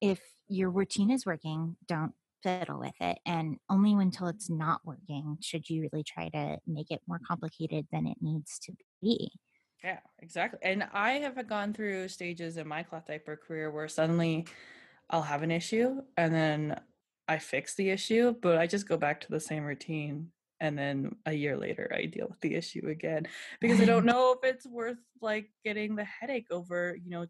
if 0.00 0.20
your 0.48 0.70
routine 0.70 1.12
is 1.12 1.24
working, 1.24 1.76
don't 1.86 2.12
fiddle 2.42 2.80
with 2.80 2.92
it 3.00 3.18
and 3.24 3.56
only 3.70 3.92
until 3.92 4.26
it's 4.26 4.50
not 4.50 4.82
working 4.84 5.38
should 5.40 5.70
you 5.70 5.88
really 5.90 6.04
try 6.04 6.28
to 6.28 6.58
make 6.66 6.90
it 6.90 7.00
more 7.08 7.18
complicated 7.26 7.86
than 7.90 8.06
it 8.06 8.18
needs 8.20 8.58
to 8.58 8.70
be 9.00 9.30
Yeah, 9.84 9.98
exactly. 10.20 10.60
And 10.62 10.88
I 10.94 11.12
have 11.18 11.46
gone 11.46 11.74
through 11.74 12.08
stages 12.08 12.56
in 12.56 12.66
my 12.66 12.82
cloth 12.82 13.06
diaper 13.06 13.36
career 13.36 13.70
where 13.70 13.86
suddenly 13.86 14.46
I'll 15.10 15.22
have 15.22 15.42
an 15.42 15.50
issue 15.50 16.00
and 16.16 16.34
then 16.34 16.80
I 17.28 17.36
fix 17.36 17.74
the 17.74 17.90
issue, 17.90 18.34
but 18.40 18.56
I 18.56 18.66
just 18.66 18.88
go 18.88 18.96
back 18.96 19.20
to 19.20 19.30
the 19.30 19.40
same 19.40 19.62
routine. 19.62 20.30
And 20.58 20.78
then 20.78 21.16
a 21.26 21.34
year 21.34 21.58
later, 21.58 21.92
I 21.94 22.06
deal 22.06 22.28
with 22.30 22.40
the 22.40 22.54
issue 22.54 22.88
again 22.88 23.26
because 23.60 23.78
I 23.78 23.84
don't 23.84 24.06
know 24.06 24.32
if 24.32 24.48
it's 24.48 24.66
worth 24.66 24.96
like 25.20 25.50
getting 25.66 25.96
the 25.96 26.04
headache 26.04 26.46
over, 26.50 26.96
you 27.04 27.10
know, 27.10 27.26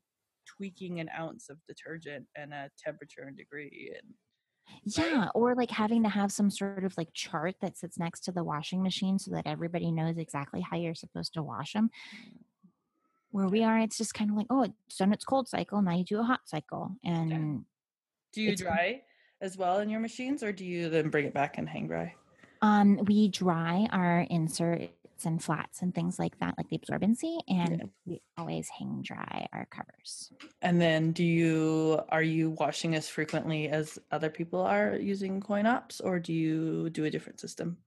tweaking 0.46 1.00
an 1.00 1.10
ounce 1.18 1.48
of 1.48 1.58
detergent 1.66 2.26
and 2.36 2.52
a 2.54 2.70
temperature 2.78 3.22
and 3.22 3.36
degree 3.36 3.92
and 4.00 4.14
yeah 4.84 5.20
right? 5.20 5.30
or 5.34 5.54
like 5.54 5.70
having 5.70 6.02
to 6.02 6.08
have 6.08 6.30
some 6.30 6.50
sort 6.50 6.84
of 6.84 6.96
like 6.96 7.08
chart 7.12 7.54
that 7.60 7.76
sits 7.76 7.98
next 7.98 8.20
to 8.20 8.32
the 8.32 8.44
washing 8.44 8.82
machine 8.82 9.18
so 9.18 9.30
that 9.30 9.46
everybody 9.46 9.90
knows 9.90 10.18
exactly 10.18 10.60
how 10.60 10.76
you're 10.76 10.94
supposed 10.94 11.34
to 11.34 11.42
wash 11.42 11.72
them 11.72 11.90
where 13.30 13.48
we 13.48 13.64
are 13.64 13.78
it's 13.78 13.98
just 13.98 14.14
kind 14.14 14.30
of 14.30 14.36
like 14.36 14.46
oh 14.50 14.62
it's 14.62 14.96
done 14.96 15.12
its 15.12 15.24
cold 15.24 15.48
cycle 15.48 15.82
now 15.82 15.94
you 15.94 16.04
do 16.04 16.20
a 16.20 16.24
hot 16.24 16.40
cycle 16.46 16.94
and 17.04 17.32
okay. 17.32 17.62
do 18.32 18.42
you 18.42 18.56
dry 18.56 19.00
as 19.40 19.56
well 19.56 19.78
in 19.78 19.88
your 19.88 20.00
machines 20.00 20.42
or 20.42 20.52
do 20.52 20.64
you 20.64 20.88
then 20.88 21.08
bring 21.08 21.26
it 21.26 21.34
back 21.34 21.58
and 21.58 21.68
hang 21.68 21.86
dry 21.86 22.14
um 22.62 22.96
we 23.06 23.28
dry 23.28 23.88
our 23.90 24.20
insert 24.30 24.90
and 25.24 25.42
flats 25.42 25.82
and 25.82 25.94
things 25.94 26.18
like 26.18 26.38
that, 26.40 26.54
like 26.58 26.68
the 26.68 26.78
absorbency, 26.78 27.38
and 27.48 27.78
yeah. 27.78 27.86
we 28.04 28.22
always 28.36 28.68
hang 28.68 29.02
dry 29.02 29.46
our 29.52 29.66
covers. 29.66 30.32
And 30.62 30.80
then, 30.80 31.12
do 31.12 31.24
you 31.24 32.00
are 32.08 32.22
you 32.22 32.50
washing 32.50 32.94
as 32.94 33.08
frequently 33.08 33.68
as 33.68 33.98
other 34.10 34.30
people 34.30 34.60
are 34.60 34.96
using 34.96 35.40
coin 35.40 35.66
ops 35.66 36.00
or 36.00 36.18
do 36.18 36.32
you 36.32 36.90
do 36.90 37.04
a 37.04 37.10
different 37.10 37.40
system? 37.40 37.78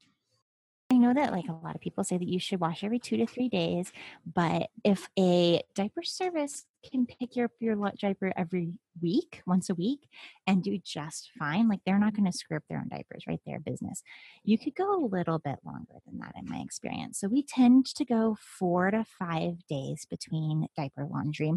I 0.89 0.95
know 0.97 1.13
that 1.13 1.33
like 1.33 1.49
a 1.49 1.53
lot 1.53 1.75
of 1.75 1.81
people 1.81 2.05
say 2.05 2.17
that 2.17 2.27
you 2.27 2.39
should 2.39 2.61
wash 2.61 2.81
every 2.81 2.97
two 2.97 3.17
to 3.17 3.27
three 3.27 3.49
days, 3.49 3.91
but 4.25 4.69
if 4.85 5.09
a 5.19 5.61
diaper 5.75 6.01
service 6.01 6.65
can 6.89 7.05
pick 7.05 7.35
your 7.35 7.51
your 7.59 7.75
diaper 7.99 8.31
every 8.37 8.71
week, 9.01 9.41
once 9.45 9.69
a 9.69 9.75
week, 9.75 10.07
and 10.45 10.63
do 10.63 10.77
just 10.77 11.31
fine, 11.37 11.67
like 11.67 11.81
they're 11.85 11.99
not 11.99 12.15
going 12.15 12.31
to 12.31 12.37
screw 12.37 12.55
up 12.55 12.63
their 12.69 12.77
own 12.77 12.87
diapers, 12.87 13.25
right? 13.27 13.41
Their 13.45 13.59
business. 13.59 14.01
You 14.45 14.57
could 14.57 14.75
go 14.75 14.95
a 14.95 15.05
little 15.05 15.39
bit 15.39 15.59
longer 15.65 15.95
than 16.05 16.19
that, 16.19 16.35
in 16.37 16.47
my 16.49 16.59
experience. 16.59 17.19
So 17.19 17.27
we 17.27 17.43
tend 17.43 17.87
to 17.87 18.05
go 18.05 18.37
four 18.39 18.89
to 18.89 19.03
five 19.19 19.67
days 19.67 20.05
between 20.09 20.67
diaper 20.75 21.05
laundry 21.09 21.53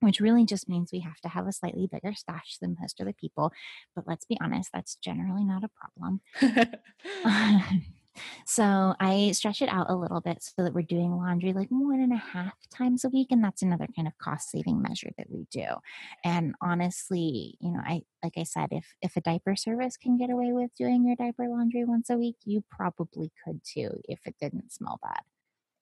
which 0.00 0.20
really 0.20 0.44
just 0.44 0.68
means 0.68 0.92
we 0.92 1.00
have 1.00 1.18
to 1.22 1.28
have 1.28 1.46
a 1.46 1.52
slightly 1.52 1.88
bigger 1.90 2.12
stash 2.12 2.58
than 2.60 2.76
most 2.78 3.00
other 3.00 3.14
people. 3.14 3.50
But 3.96 4.06
let's 4.06 4.26
be 4.26 4.36
honest, 4.38 4.68
that's 4.70 4.96
generally 4.96 5.44
not 5.44 5.64
a 5.64 5.70
problem. 5.70 6.20
So 8.46 8.94
I 9.00 9.32
stretch 9.32 9.62
it 9.62 9.68
out 9.68 9.90
a 9.90 9.96
little 9.96 10.20
bit 10.20 10.42
so 10.42 10.62
that 10.62 10.74
we're 10.74 10.82
doing 10.82 11.16
laundry 11.16 11.52
like 11.52 11.68
one 11.70 12.00
and 12.00 12.12
a 12.12 12.16
half 12.16 12.54
times 12.70 13.04
a 13.04 13.08
week. 13.08 13.28
And 13.30 13.42
that's 13.42 13.62
another 13.62 13.86
kind 13.94 14.08
of 14.08 14.16
cost 14.18 14.50
saving 14.50 14.80
measure 14.82 15.10
that 15.18 15.30
we 15.30 15.46
do. 15.50 15.66
And 16.24 16.54
honestly, 16.60 17.56
you 17.60 17.72
know, 17.72 17.80
I, 17.84 18.02
like 18.22 18.34
I 18.36 18.44
said, 18.44 18.68
if, 18.70 18.86
if 19.02 19.16
a 19.16 19.20
diaper 19.20 19.56
service 19.56 19.96
can 19.96 20.16
get 20.16 20.30
away 20.30 20.52
with 20.52 20.70
doing 20.76 21.06
your 21.06 21.16
diaper 21.16 21.48
laundry 21.48 21.84
once 21.84 22.10
a 22.10 22.16
week, 22.16 22.36
you 22.44 22.64
probably 22.70 23.32
could 23.44 23.60
too 23.64 24.00
if 24.08 24.20
it 24.26 24.36
didn't 24.40 24.72
smell 24.72 24.98
bad. 25.02 25.20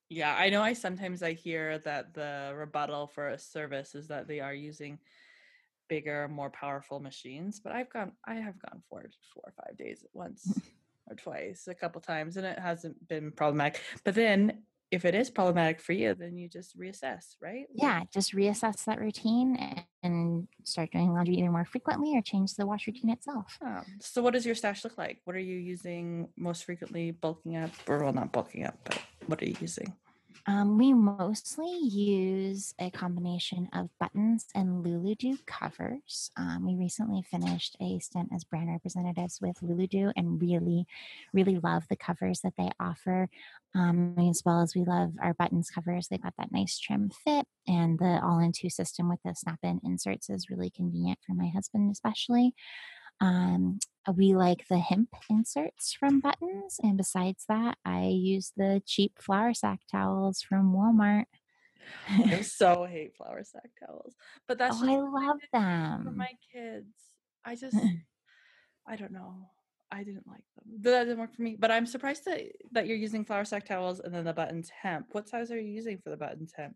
Yeah, 0.08 0.36
I 0.38 0.50
know 0.50 0.60
I 0.60 0.74
sometimes 0.74 1.22
I 1.22 1.32
hear 1.32 1.78
that 1.78 2.12
the 2.12 2.52
rebuttal 2.54 3.06
for 3.06 3.28
a 3.28 3.38
service 3.38 3.94
is 3.94 4.08
that 4.08 4.28
they 4.28 4.40
are 4.40 4.52
using 4.52 4.98
bigger, 5.88 6.28
more 6.28 6.50
powerful 6.50 7.00
machines, 7.00 7.60
but 7.60 7.72
I've 7.72 7.90
gone 7.90 8.12
I 8.26 8.34
have 8.34 8.60
gone 8.60 8.82
for 8.90 9.04
four 9.32 9.44
or 9.46 9.54
five 9.64 9.76
days 9.78 10.02
at 10.04 10.10
once. 10.12 10.52
Or 11.12 11.16
twice, 11.16 11.68
a 11.68 11.74
couple 11.74 12.00
times, 12.00 12.36
and 12.36 12.46
it 12.46 12.58
hasn't 12.58 13.08
been 13.08 13.32
problematic. 13.32 13.80
But 14.04 14.14
then 14.14 14.62
if 14.90 15.06
it 15.06 15.14
is 15.14 15.30
problematic 15.30 15.80
for 15.80 15.92
you, 15.92 16.14
then 16.14 16.36
you 16.36 16.48
just 16.48 16.78
reassess, 16.78 17.36
right? 17.40 17.64
Yeah, 17.74 18.02
just 18.12 18.34
reassess 18.34 18.84
that 18.84 19.00
routine 19.00 19.84
and 20.02 20.48
start 20.64 20.90
doing 20.92 21.14
laundry 21.14 21.36
either 21.36 21.50
more 21.50 21.64
frequently 21.64 22.14
or 22.14 22.20
change 22.20 22.54
the 22.54 22.66
wash 22.66 22.86
routine 22.86 23.08
itself. 23.08 23.58
Oh, 23.64 23.80
so, 24.00 24.20
what 24.20 24.34
does 24.34 24.44
your 24.44 24.54
stash 24.54 24.84
look 24.84 24.98
like? 24.98 25.20
What 25.24 25.34
are 25.34 25.40
you 25.40 25.56
using 25.56 26.28
most 26.36 26.64
frequently, 26.64 27.10
bulking 27.10 27.56
up, 27.56 27.70
or 27.88 28.04
well, 28.04 28.12
not 28.12 28.32
bulking 28.32 28.66
up, 28.66 28.78
but 28.84 29.00
what 29.26 29.42
are 29.42 29.46
you 29.46 29.56
using? 29.60 29.94
Um, 30.46 30.76
we 30.76 30.92
mostly 30.92 31.70
use 31.70 32.74
a 32.80 32.90
combination 32.90 33.68
of 33.72 33.90
buttons 34.00 34.46
and 34.54 34.82
Lulu 34.82 35.14
covers. 35.46 36.30
Um, 36.36 36.66
we 36.66 36.74
recently 36.74 37.22
finished 37.22 37.76
a 37.80 38.00
stint 38.00 38.30
as 38.34 38.42
brand 38.42 38.68
representatives 38.68 39.40
with 39.40 39.56
Lulu 39.62 40.10
and 40.16 40.40
really, 40.40 40.86
really 41.32 41.58
love 41.58 41.84
the 41.88 41.96
covers 41.96 42.40
that 42.40 42.54
they 42.58 42.70
offer, 42.80 43.28
um, 43.74 44.16
as 44.18 44.42
well 44.44 44.60
as 44.60 44.74
we 44.74 44.84
love 44.84 45.12
our 45.22 45.34
buttons 45.34 45.70
covers. 45.70 46.08
They've 46.08 46.20
got 46.22 46.34
that 46.38 46.52
nice 46.52 46.76
trim 46.78 47.10
fit, 47.10 47.46
and 47.68 47.98
the 47.98 48.20
all 48.22 48.40
in 48.40 48.50
two 48.50 48.70
system 48.70 49.08
with 49.08 49.20
the 49.24 49.34
snap 49.34 49.60
in 49.62 49.80
inserts 49.84 50.28
is 50.28 50.50
really 50.50 50.70
convenient 50.70 51.20
for 51.24 51.34
my 51.34 51.48
husband, 51.48 51.90
especially. 51.92 52.54
Um, 53.22 53.78
we 54.16 54.34
like 54.34 54.66
the 54.68 54.78
hemp 54.78 55.10
inserts 55.30 55.92
from 55.92 56.18
Buttons. 56.18 56.80
And 56.82 56.96
besides 56.96 57.44
that, 57.48 57.78
I 57.84 58.06
use 58.06 58.52
the 58.56 58.82
cheap 58.84 59.12
flour 59.20 59.54
sack 59.54 59.80
towels 59.90 60.42
from 60.42 60.74
Walmart. 60.74 61.26
I 62.08 62.40
so 62.42 62.84
hate 62.84 63.16
flour 63.16 63.44
sack 63.44 63.70
towels, 63.78 64.14
but 64.48 64.58
that's 64.58 64.78
oh, 64.80 64.90
I 64.90 64.96
love 64.96 65.40
them 65.52 66.04
for 66.04 66.10
my 66.10 66.30
kids. 66.52 66.88
I 67.44 67.54
just, 67.56 67.76
I 68.86 68.96
don't 68.96 69.12
know. 69.12 69.50
I 69.90 70.04
didn't 70.04 70.26
like 70.26 70.44
them. 70.56 70.80
That 70.80 71.04
didn't 71.04 71.18
work 71.18 71.34
for 71.34 71.42
me. 71.42 71.56
But 71.58 71.70
I'm 71.70 71.86
surprised 71.86 72.24
that 72.24 72.40
that 72.72 72.86
you're 72.86 72.96
using 72.96 73.24
flour 73.24 73.44
sack 73.44 73.66
towels 73.66 74.00
and 74.00 74.12
then 74.12 74.24
the 74.24 74.32
buttons 74.32 74.70
hemp. 74.70 75.06
What 75.12 75.28
size 75.28 75.52
are 75.52 75.60
you 75.60 75.70
using 75.70 75.98
for 75.98 76.10
the 76.10 76.16
buttons 76.16 76.52
hemp? 76.56 76.74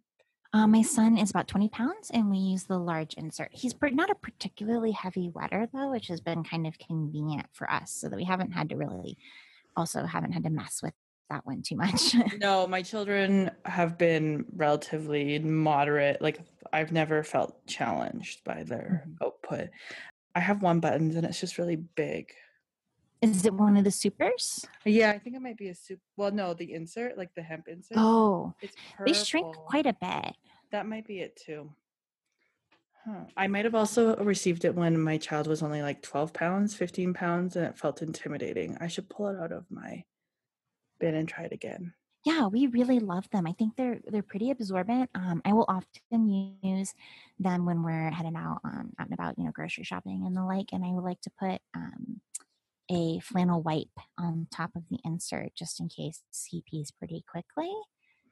Uh, 0.56 0.66
my 0.66 0.80
son 0.80 1.18
is 1.18 1.28
about 1.28 1.46
20 1.46 1.68
pounds 1.68 2.10
and 2.14 2.30
we 2.30 2.38
use 2.38 2.64
the 2.64 2.78
large 2.78 3.12
insert. 3.18 3.50
He's 3.52 3.74
not 3.82 4.08
a 4.08 4.14
particularly 4.14 4.90
heavy 4.90 5.28
wetter 5.28 5.68
though, 5.70 5.90
which 5.90 6.06
has 6.08 6.22
been 6.22 6.44
kind 6.44 6.66
of 6.66 6.78
convenient 6.78 7.46
for 7.52 7.70
us 7.70 7.92
so 7.92 8.08
that 8.08 8.16
we 8.16 8.24
haven't 8.24 8.52
had 8.52 8.70
to 8.70 8.76
really 8.76 9.18
also 9.76 10.06
haven't 10.06 10.32
had 10.32 10.44
to 10.44 10.48
mess 10.48 10.80
with 10.82 10.94
that 11.28 11.44
one 11.44 11.60
too 11.60 11.76
much. 11.76 12.14
no, 12.40 12.66
my 12.66 12.80
children 12.80 13.50
have 13.66 13.98
been 13.98 14.46
relatively 14.56 15.38
moderate. 15.40 16.22
Like 16.22 16.40
I've 16.72 16.90
never 16.90 17.22
felt 17.22 17.66
challenged 17.66 18.42
by 18.42 18.62
their 18.62 19.04
mm-hmm. 19.06 19.26
output. 19.26 19.68
I 20.34 20.40
have 20.40 20.62
one 20.62 20.80
button 20.80 21.14
and 21.14 21.26
it's 21.26 21.38
just 21.38 21.58
really 21.58 21.76
big. 21.76 22.32
Is 23.26 23.44
it 23.44 23.54
one 23.54 23.76
of 23.76 23.84
the 23.84 23.90
supers? 23.90 24.66
Yeah, 24.84 25.10
I 25.10 25.18
think 25.18 25.36
it 25.36 25.42
might 25.42 25.56
be 25.56 25.68
a 25.68 25.74
soup. 25.74 26.00
Well, 26.16 26.30
no, 26.30 26.54
the 26.54 26.72
insert, 26.72 27.18
like 27.18 27.34
the 27.34 27.42
hemp 27.42 27.68
insert. 27.68 27.98
Oh, 27.98 28.54
they 29.04 29.12
shrink 29.12 29.54
quite 29.54 29.86
a 29.86 29.94
bit. 30.00 30.36
That 30.70 30.86
might 30.86 31.06
be 31.06 31.20
it 31.20 31.36
too. 31.36 31.70
Huh. 33.04 33.24
I 33.36 33.46
might 33.46 33.64
have 33.64 33.74
also 33.74 34.16
received 34.16 34.64
it 34.64 34.74
when 34.74 35.00
my 35.00 35.16
child 35.16 35.46
was 35.46 35.62
only 35.62 35.82
like 35.82 36.02
12 36.02 36.32
pounds, 36.32 36.74
15 36.74 37.14
pounds, 37.14 37.56
and 37.56 37.64
it 37.64 37.78
felt 37.78 38.02
intimidating. 38.02 38.76
I 38.80 38.88
should 38.88 39.08
pull 39.08 39.28
it 39.28 39.40
out 39.40 39.52
of 39.52 39.64
my 39.70 40.04
bin 40.98 41.14
and 41.14 41.28
try 41.28 41.44
it 41.44 41.52
again. 41.52 41.94
Yeah, 42.24 42.48
we 42.48 42.66
really 42.66 42.98
love 42.98 43.30
them. 43.30 43.46
I 43.46 43.52
think 43.52 43.76
they're 43.76 44.00
they're 44.08 44.22
pretty 44.22 44.50
absorbent. 44.50 45.10
Um, 45.14 45.40
I 45.44 45.52
will 45.52 45.66
often 45.68 46.56
use 46.60 46.92
them 47.38 47.64
when 47.64 47.84
we're 47.84 48.10
heading 48.10 48.34
out 48.34 48.58
um, 48.64 48.90
out 48.98 49.06
and 49.06 49.12
about, 49.12 49.38
you 49.38 49.44
know, 49.44 49.52
grocery 49.52 49.84
shopping 49.84 50.24
and 50.26 50.36
the 50.36 50.42
like. 50.42 50.70
And 50.72 50.84
I 50.84 50.88
would 50.88 51.04
like 51.04 51.20
to 51.20 51.30
put 51.38 51.60
um, 51.74 52.20
a 52.90 53.20
flannel 53.20 53.62
wipe 53.62 53.88
on 54.18 54.46
top 54.54 54.70
of 54.76 54.82
the 54.90 54.98
insert 55.04 55.54
just 55.56 55.80
in 55.80 55.88
case 55.88 56.22
he 56.48 56.62
pees 56.68 56.90
pretty 56.90 57.24
quickly. 57.28 57.72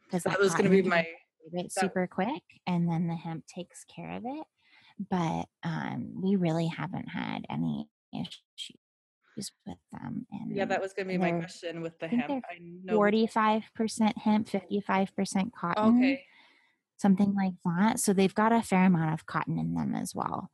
Because 0.04 0.23
that, 0.25 0.30
that 0.30 0.40
was 0.40 0.52
going 0.52 0.64
to 0.64 0.70
be 0.70 0.82
my 0.82 1.06
it 1.52 1.73
super 1.73 2.06
quick, 2.06 2.42
and 2.66 2.88
then 2.88 3.06
the 3.06 3.16
hemp 3.16 3.46
takes 3.46 3.84
care 3.84 4.16
of 4.16 4.23
it. 4.25 4.46
But 5.11 5.46
um, 5.62 6.12
we 6.23 6.37
really 6.37 6.68
haven't 6.68 7.08
had 7.08 7.44
any 7.50 7.88
issues 8.12 9.50
with 9.66 9.78
them. 9.92 10.26
And 10.30 10.54
yeah, 10.56 10.66
that 10.66 10.80
was 10.80 10.92
going 10.92 11.08
to 11.08 11.12
be 11.12 11.18
my 11.18 11.32
question 11.32 11.82
with 11.82 11.99
the 11.99 12.08
hemp. 12.08 12.44
I 12.49 12.58
know 12.61 12.94
forty-five 12.94 13.64
percent 13.75 14.16
hemp, 14.18 14.49
fifty-five 14.49 15.14
percent 15.16 15.52
cotton. 15.52 15.99
Okay. 15.99 16.25
Something 16.96 17.34
like 17.34 17.54
that. 17.64 17.99
So 17.99 18.12
they've 18.12 18.34
got 18.34 18.52
a 18.52 18.62
fair 18.62 18.84
amount 18.84 19.12
of 19.12 19.26
cotton 19.26 19.58
in 19.58 19.75
them 19.75 19.96
as 19.96 20.14
well 20.14 20.50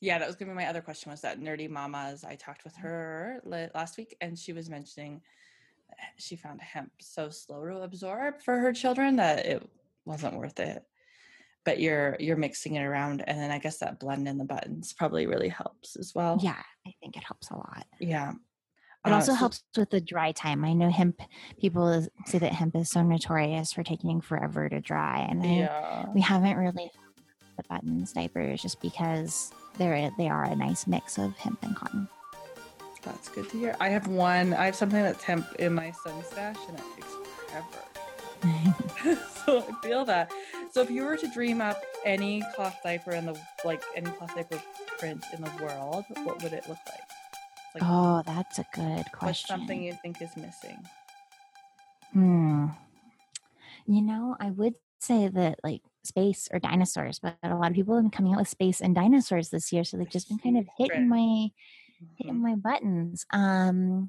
yeah, 0.00 0.18
that 0.18 0.26
was 0.26 0.36
gonna 0.36 0.50
be 0.50 0.56
my 0.56 0.66
other 0.66 0.80
question. 0.80 1.10
Was 1.10 1.20
that 1.20 1.40
nerdy 1.40 1.68
mamas? 1.68 2.24
I 2.24 2.34
talked 2.34 2.64
with 2.64 2.74
mm. 2.74 2.82
her 2.82 3.40
last 3.44 3.98
week, 3.98 4.16
and 4.20 4.38
she 4.38 4.52
was 4.52 4.70
mentioning 4.70 5.20
eh, 5.92 6.04
she 6.16 6.36
found 6.36 6.60
hemp 6.60 6.90
so 7.00 7.28
slow 7.28 7.66
to 7.66 7.82
absorb 7.82 8.40
for 8.40 8.58
her 8.58 8.72
children 8.72 9.16
that 9.16 9.44
it 9.44 9.68
wasn't 10.06 10.34
worth 10.34 10.58
it. 10.58 10.82
But 11.64 11.80
you're 11.80 12.16
you're 12.18 12.36
mixing 12.36 12.76
it 12.76 12.82
around, 12.82 13.22
and 13.26 13.38
then 13.38 13.50
I 13.50 13.58
guess 13.58 13.78
that 13.78 14.00
blend 14.00 14.26
in 14.26 14.38
the 14.38 14.44
buttons 14.44 14.94
probably 14.94 15.26
really 15.26 15.50
helps 15.50 15.96
as 15.96 16.14
well. 16.14 16.38
Yeah, 16.40 16.62
I 16.86 16.94
think 17.00 17.16
it 17.16 17.24
helps 17.24 17.50
a 17.50 17.56
lot. 17.56 17.86
Yeah. 17.98 18.32
It 19.06 19.12
also 19.12 19.32
uh, 19.32 19.34
so, 19.34 19.38
helps 19.38 19.62
with 19.78 19.88
the 19.88 20.00
dry 20.00 20.32
time. 20.32 20.62
I 20.62 20.74
know 20.74 20.90
hemp 20.90 21.22
people 21.58 22.06
say 22.26 22.38
that 22.38 22.52
hemp 22.52 22.76
is 22.76 22.90
so 22.90 23.02
notorious 23.02 23.72
for 23.72 23.82
taking 23.82 24.20
forever 24.20 24.68
to 24.68 24.80
dry, 24.80 25.26
and 25.28 25.42
I, 25.42 26.06
we 26.14 26.20
haven't 26.20 26.56
really 26.56 26.90
the 27.56 27.62
buttons 27.68 28.12
diapers 28.12 28.62
just 28.62 28.80
because 28.80 29.52
they're 29.80 30.10
they 30.16 30.28
are 30.28 30.44
a 30.44 30.54
nice 30.54 30.86
mix 30.86 31.18
of 31.18 31.36
hemp 31.36 31.58
and 31.62 31.74
cotton. 31.74 32.06
That's 33.02 33.28
good 33.30 33.48
to 33.48 33.58
hear. 33.58 33.76
I 33.80 33.88
have 33.88 34.06
one. 34.06 34.52
I 34.52 34.66
have 34.66 34.76
something 34.76 35.02
that's 35.02 35.24
hemp 35.24 35.46
in 35.58 35.72
my 35.72 35.90
sun 35.90 36.22
stash, 36.22 36.58
and 36.68 36.78
it 36.78 36.84
takes 36.94 37.08
forever. 37.48 39.18
so 39.46 39.64
I 39.66 39.86
feel 39.86 40.04
that. 40.04 40.30
So 40.70 40.82
if 40.82 40.90
you 40.90 41.04
were 41.04 41.16
to 41.16 41.26
dream 41.32 41.60
up 41.60 41.82
any 42.04 42.44
cloth 42.54 42.76
diaper 42.84 43.12
in 43.12 43.26
the 43.26 43.40
like 43.64 43.82
any 43.96 44.10
cloth 44.10 44.34
diaper 44.34 44.62
print 44.98 45.24
in 45.34 45.42
the 45.42 45.50
world, 45.62 46.04
what 46.24 46.42
would 46.42 46.52
it 46.52 46.68
look 46.68 46.78
like? 46.86 47.00
like 47.74 47.82
oh, 47.82 48.22
that's 48.26 48.58
a 48.58 48.66
good 48.74 49.10
question. 49.12 49.26
What's 49.26 49.46
something 49.48 49.82
you 49.82 49.96
think 50.02 50.20
is 50.20 50.36
missing? 50.36 50.78
Hmm. 52.12 52.66
You 53.86 54.02
know, 54.02 54.36
I 54.38 54.50
would 54.50 54.74
say 54.98 55.28
that 55.28 55.60
like 55.64 55.80
space 56.04 56.48
or 56.52 56.58
dinosaurs, 56.58 57.18
but 57.18 57.36
a 57.42 57.54
lot 57.54 57.70
of 57.70 57.76
people 57.76 57.94
have 57.94 58.04
been 58.04 58.10
coming 58.10 58.32
out 58.32 58.38
with 58.38 58.48
space 58.48 58.80
and 58.80 58.94
dinosaurs 58.94 59.50
this 59.50 59.72
year, 59.72 59.84
so 59.84 59.96
they've 59.96 60.10
just 60.10 60.28
been 60.28 60.38
kind 60.38 60.58
of 60.58 60.66
hitting 60.78 61.08
my 61.08 61.16
mm-hmm. 61.16 62.06
hitting 62.16 62.42
my 62.42 62.54
buttons. 62.54 63.26
Um, 63.32 64.08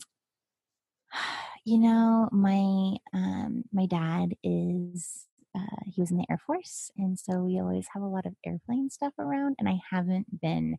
you 1.66 1.78
know, 1.78 2.30
my 2.32 2.98
um, 3.14 3.64
my 3.72 3.86
dad 3.86 4.36
is 4.44 5.28
uh, 5.56 5.84
he 5.86 6.02
was 6.02 6.12
in 6.12 6.18
the 6.18 6.26
Air 6.30 6.40
Force, 6.46 6.92
and 6.98 7.20
so 7.20 7.44
we 7.44 7.60
always 7.60 7.88
have 7.94 8.04
a 8.04 8.08
lot 8.08 8.26
of 8.26 8.36
airplane 8.46 8.90
stuff 8.90 9.14
around. 9.20 9.56
And 9.60 9.68
I 9.68 9.80
haven't 9.90 10.42
been 10.42 10.78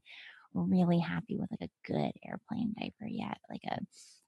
really 0.54 0.98
happy 0.98 1.36
with 1.38 1.50
like 1.50 1.68
a 1.68 1.90
good 1.92 2.12
airplane 2.26 2.74
diaper 2.78 3.06
yet, 3.06 3.38
like 3.50 3.62
a 3.70 3.78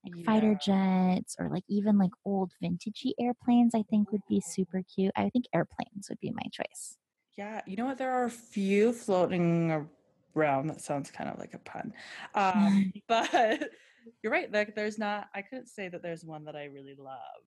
yeah. 0.05 0.25
fighter 0.25 0.59
jets 0.61 1.37
or 1.39 1.49
like 1.49 1.65
even 1.69 1.99
like 1.99 2.11
old 2.25 2.53
vintagey 2.63 3.13
airplanes. 3.19 3.75
I 3.75 3.83
think 3.89 4.13
would 4.13 4.27
be 4.29 4.41
super 4.41 4.83
cute. 4.83 5.13
I 5.17 5.29
think 5.31 5.47
airplanes 5.55 6.09
would 6.09 6.21
be 6.21 6.31
my 6.31 6.45
choice. 6.53 6.97
Yeah, 7.37 7.63
you 7.67 7.77
know 7.77 7.87
what? 7.87 7.99
There 7.99 8.13
are 8.13 8.25
a 8.25 8.31
few 8.31 8.93
floating 8.93 9.89
around. 10.37 10.69
That 10.69 10.81
sounds 10.81 11.11
kind 11.11 11.29
of 11.29 11.39
like 11.39 11.55
a 11.55 11.59
pun, 11.59 11.93
um, 12.35 12.93
but 13.09 13.71
you're 14.23 14.33
right. 14.33 14.53
Like, 14.53 14.75
there's 14.75 14.99
not. 14.99 15.29
I 15.35 15.43
couldn't 15.43 15.69
say 15.69 15.89
that 15.89 16.03
there's 16.03 16.25
one 16.25 16.45
that 16.45 16.57
I 16.57 16.65
really 16.65 16.95
love. 16.97 17.43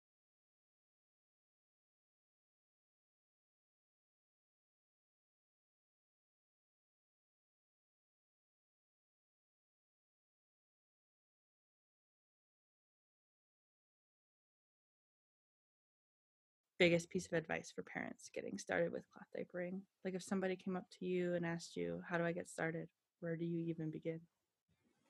Biggest 16.80 17.10
piece 17.10 17.26
of 17.26 17.34
advice 17.34 17.72
for 17.76 17.84
parents 17.84 18.30
getting 18.34 18.58
started 18.58 18.92
with 18.92 19.04
cloth 19.12 19.28
diapering? 19.36 19.82
Like 20.06 20.14
if 20.14 20.24
somebody 20.24 20.56
came 20.56 20.76
up 20.76 20.86
to 21.00 21.06
you 21.06 21.34
and 21.36 21.46
asked 21.46 21.76
you, 21.76 22.02
"How 22.08 22.18
do 22.18 22.26
I 22.26 22.32
get 22.32 22.50
started?" 22.50 22.88
Where 23.20 23.36
do 23.36 23.46
you 23.46 23.64
even 23.66 23.90
begin? 23.90 24.20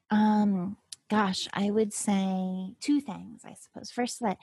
Um, 0.09 0.77
gosh, 1.09 1.47
I 1.53 1.69
would 1.71 1.93
say 1.93 2.73
two 2.79 3.01
things, 3.01 3.41
I 3.45 3.53
suppose. 3.53 3.91
First, 3.91 4.21
that 4.21 4.37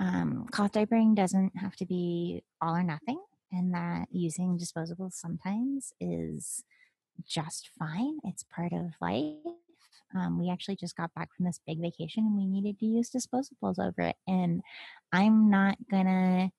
um, 0.00 0.46
cloth 0.50 0.72
diapering 0.72 1.14
doesn't 1.14 1.56
have 1.58 1.76
to 1.76 1.86
be 1.86 2.42
all 2.60 2.74
or 2.74 2.82
nothing, 2.82 3.20
and 3.50 3.74
that 3.74 4.06
using 4.10 4.58
disposables 4.58 5.12
sometimes 5.12 5.92
is 6.00 6.64
just 7.26 7.70
fine. 7.78 8.18
It's 8.24 8.44
part 8.44 8.72
of 8.72 8.92
life. 9.00 9.36
Um, 10.14 10.38
we 10.38 10.50
actually 10.50 10.76
just 10.76 10.96
got 10.96 11.14
back 11.14 11.34
from 11.34 11.46
this 11.46 11.60
big 11.66 11.80
vacation 11.80 12.24
and 12.24 12.36
we 12.36 12.46
needed 12.46 12.78
to 12.80 12.86
use 12.86 13.10
disposables 13.10 13.78
over 13.78 14.02
it. 14.02 14.16
And 14.26 14.62
I'm 15.10 15.48
not 15.48 15.76
gonna 15.90 16.50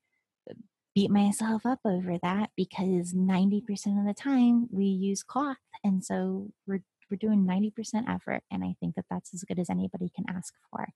beat 0.96 1.10
myself 1.10 1.66
up 1.66 1.80
over 1.86 2.18
that 2.22 2.52
because 2.56 3.14
90% 3.14 3.64
of 4.00 4.06
the 4.06 4.14
time 4.16 4.68
we 4.72 4.86
use 4.86 5.24
cloth 5.24 5.58
and 5.84 6.04
so 6.04 6.50
we're 6.68 6.84
we're 7.10 7.18
doing 7.18 7.46
90% 7.46 8.10
effort 8.10 8.42
and 8.52 8.64
i 8.64 8.76
think 8.80 8.96
that 8.96 9.06
that's 9.10 9.34
as 9.34 9.44
good 9.44 9.60
as 9.60 9.70
anybody 9.70 10.10
can 10.16 10.26
ask 10.30 10.54
for. 10.72 10.88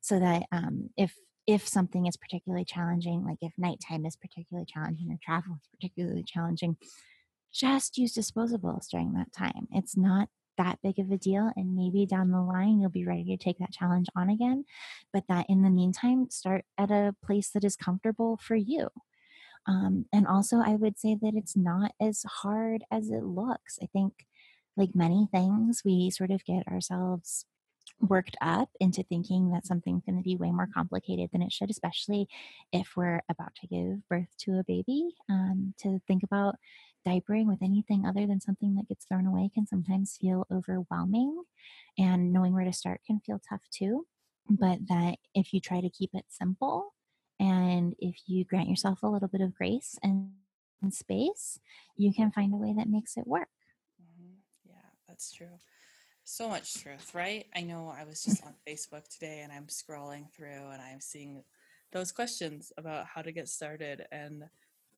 So 0.00 0.18
that 0.18 0.44
um, 0.50 0.90
if 0.96 1.14
if 1.46 1.66
something 1.66 2.06
is 2.06 2.16
particularly 2.16 2.64
challenging 2.64 3.24
like 3.24 3.38
if 3.40 3.52
nighttime 3.58 4.06
is 4.06 4.16
particularly 4.16 4.66
challenging 4.66 5.10
or 5.10 5.18
travel 5.22 5.54
is 5.54 5.68
particularly 5.72 6.24
challenging 6.24 6.76
just 7.52 7.98
use 7.98 8.14
disposables 8.14 8.88
during 8.90 9.12
that 9.12 9.32
time. 9.32 9.68
It's 9.70 9.96
not 9.96 10.28
that 10.58 10.78
big 10.82 10.98
of 10.98 11.10
a 11.10 11.16
deal 11.16 11.50
and 11.56 11.74
maybe 11.74 12.06
down 12.06 12.30
the 12.30 12.40
line 12.40 12.80
you'll 12.80 12.90
be 12.90 13.06
ready 13.06 13.24
to 13.24 13.36
take 13.36 13.58
that 13.58 13.72
challenge 13.72 14.06
on 14.14 14.28
again 14.28 14.64
but 15.12 15.24
that 15.28 15.46
in 15.48 15.62
the 15.62 15.70
meantime 15.70 16.28
start 16.30 16.64
at 16.78 16.90
a 16.90 17.14
place 17.24 17.50
that 17.50 17.64
is 17.64 17.76
comfortable 17.76 18.38
for 18.42 18.56
you 18.56 18.88
um, 19.66 20.06
and 20.12 20.26
also, 20.26 20.58
I 20.58 20.74
would 20.74 20.98
say 20.98 21.16
that 21.20 21.34
it's 21.34 21.56
not 21.56 21.92
as 22.00 22.24
hard 22.42 22.84
as 22.90 23.10
it 23.10 23.22
looks. 23.22 23.78
I 23.82 23.86
think, 23.86 24.26
like 24.76 24.94
many 24.94 25.28
things, 25.30 25.82
we 25.84 26.10
sort 26.10 26.30
of 26.30 26.44
get 26.44 26.66
ourselves 26.66 27.44
worked 28.00 28.36
up 28.40 28.70
into 28.80 29.04
thinking 29.04 29.52
that 29.52 29.66
something's 29.66 30.02
going 30.04 30.16
to 30.16 30.24
be 30.24 30.36
way 30.36 30.50
more 30.50 30.68
complicated 30.72 31.30
than 31.32 31.42
it 31.42 31.52
should, 31.52 31.70
especially 31.70 32.26
if 32.72 32.96
we're 32.96 33.20
about 33.28 33.54
to 33.56 33.66
give 33.68 34.08
birth 34.08 34.34
to 34.38 34.58
a 34.58 34.64
baby. 34.64 35.14
Um, 35.28 35.74
to 35.82 36.00
think 36.08 36.22
about 36.24 36.56
diapering 37.06 37.46
with 37.46 37.62
anything 37.62 38.06
other 38.06 38.26
than 38.26 38.40
something 38.40 38.74
that 38.76 38.88
gets 38.88 39.04
thrown 39.04 39.26
away 39.26 39.50
can 39.52 39.66
sometimes 39.66 40.16
feel 40.20 40.46
overwhelming, 40.50 41.42
and 41.98 42.32
knowing 42.32 42.52
where 42.52 42.64
to 42.64 42.72
start 42.72 43.00
can 43.06 43.20
feel 43.20 43.40
tough 43.48 43.62
too. 43.70 44.06
But 44.48 44.80
that 44.88 45.16
if 45.34 45.52
you 45.52 45.60
try 45.60 45.80
to 45.80 45.90
keep 45.90 46.10
it 46.14 46.24
simple, 46.28 46.94
and 47.38 47.94
if 47.98 48.16
you 48.26 48.44
grant 48.44 48.68
yourself 48.68 49.02
a 49.02 49.08
little 49.08 49.28
bit 49.28 49.40
of 49.40 49.54
grace 49.54 49.98
and, 50.02 50.30
space, 50.90 51.60
you 51.96 52.12
can 52.12 52.32
find 52.32 52.52
a 52.52 52.56
way 52.56 52.74
that 52.76 52.88
makes 52.88 53.16
it 53.16 53.24
work. 53.24 53.46
Mm-hmm. 54.02 54.32
Yeah, 54.64 54.74
that's 55.06 55.32
true. 55.32 55.58
So 56.24 56.48
much 56.48 56.74
truth, 56.74 57.14
right? 57.14 57.46
I 57.54 57.60
know 57.62 57.94
I 57.96 58.02
was 58.02 58.24
just 58.24 58.44
on 58.44 58.54
Facebook 58.68 59.06
today 59.06 59.42
and 59.42 59.52
I'm 59.52 59.66
scrolling 59.66 60.28
through 60.32 60.70
and 60.72 60.82
I'm 60.82 61.00
seeing 61.00 61.44
those 61.92 62.10
questions 62.10 62.72
about 62.76 63.06
how 63.06 63.22
to 63.22 63.30
get 63.30 63.48
started 63.48 64.06
and 64.10 64.42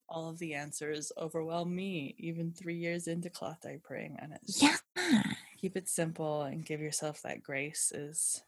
all 0.08 0.28
of 0.28 0.38
the 0.38 0.54
answers 0.54 1.12
overwhelm 1.16 1.74
me 1.74 2.14
even 2.18 2.52
three 2.52 2.76
years 2.76 3.06
into 3.06 3.30
cloth 3.30 3.58
diapering 3.64 4.16
and 4.22 4.32
it's 4.34 4.62
yeah. 4.62 5.22
keep 5.56 5.76
it 5.76 5.88
simple 5.88 6.42
and 6.42 6.64
give 6.64 6.80
yourself 6.80 7.22
that 7.22 7.42
grace 7.42 7.92
is 7.94 8.42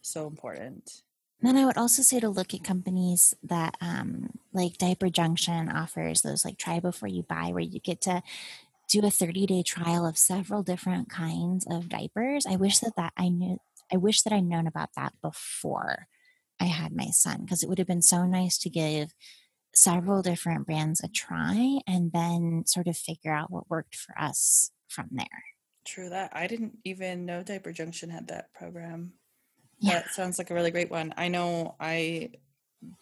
so 0.00 0.26
important 0.26 1.02
then 1.42 1.56
I 1.56 1.64
would 1.64 1.76
also 1.76 2.02
say 2.02 2.18
to 2.20 2.28
look 2.28 2.54
at 2.54 2.64
companies 2.64 3.34
that, 3.42 3.76
um, 3.80 4.30
like 4.52 4.78
Diaper 4.78 5.10
Junction 5.10 5.68
offers 5.68 6.22
those 6.22 6.44
like 6.44 6.56
try 6.56 6.80
before 6.80 7.08
you 7.08 7.22
buy, 7.22 7.50
where 7.52 7.62
you 7.62 7.78
get 7.78 8.00
to 8.02 8.22
do 8.88 9.04
a 9.04 9.10
30 9.10 9.46
day 9.46 9.62
trial 9.62 10.06
of 10.06 10.16
several 10.16 10.62
different 10.62 11.10
kinds 11.10 11.66
of 11.68 11.88
diapers. 11.88 12.46
I 12.46 12.56
wish 12.56 12.78
that 12.78 12.96
that 12.96 13.12
I 13.16 13.28
knew. 13.28 13.60
I 13.92 13.96
wish 13.96 14.22
that 14.22 14.32
I'd 14.32 14.44
known 14.44 14.66
about 14.66 14.90
that 14.96 15.12
before 15.22 16.08
I 16.58 16.64
had 16.64 16.92
my 16.92 17.10
son 17.10 17.42
because 17.42 17.62
it 17.62 17.68
would 17.68 17.78
have 17.78 17.86
been 17.86 18.02
so 18.02 18.24
nice 18.24 18.58
to 18.58 18.70
give 18.70 19.14
several 19.76 20.22
different 20.22 20.66
brands 20.66 21.02
a 21.04 21.08
try 21.08 21.78
and 21.86 22.10
then 22.12 22.64
sort 22.66 22.88
of 22.88 22.96
figure 22.96 23.32
out 23.32 23.50
what 23.50 23.70
worked 23.70 23.94
for 23.94 24.18
us 24.18 24.70
from 24.88 25.08
there. 25.12 25.26
True 25.84 26.08
that. 26.08 26.32
I 26.34 26.46
didn't 26.46 26.78
even 26.84 27.26
know 27.26 27.42
Diaper 27.42 27.72
Junction 27.72 28.10
had 28.10 28.28
that 28.28 28.52
program. 28.54 29.12
Yeah. 29.78 29.94
That 29.94 30.10
sounds 30.10 30.38
like 30.38 30.50
a 30.50 30.54
really 30.54 30.70
great 30.70 30.90
one. 30.90 31.12
I 31.16 31.28
know 31.28 31.76
I 31.78 32.30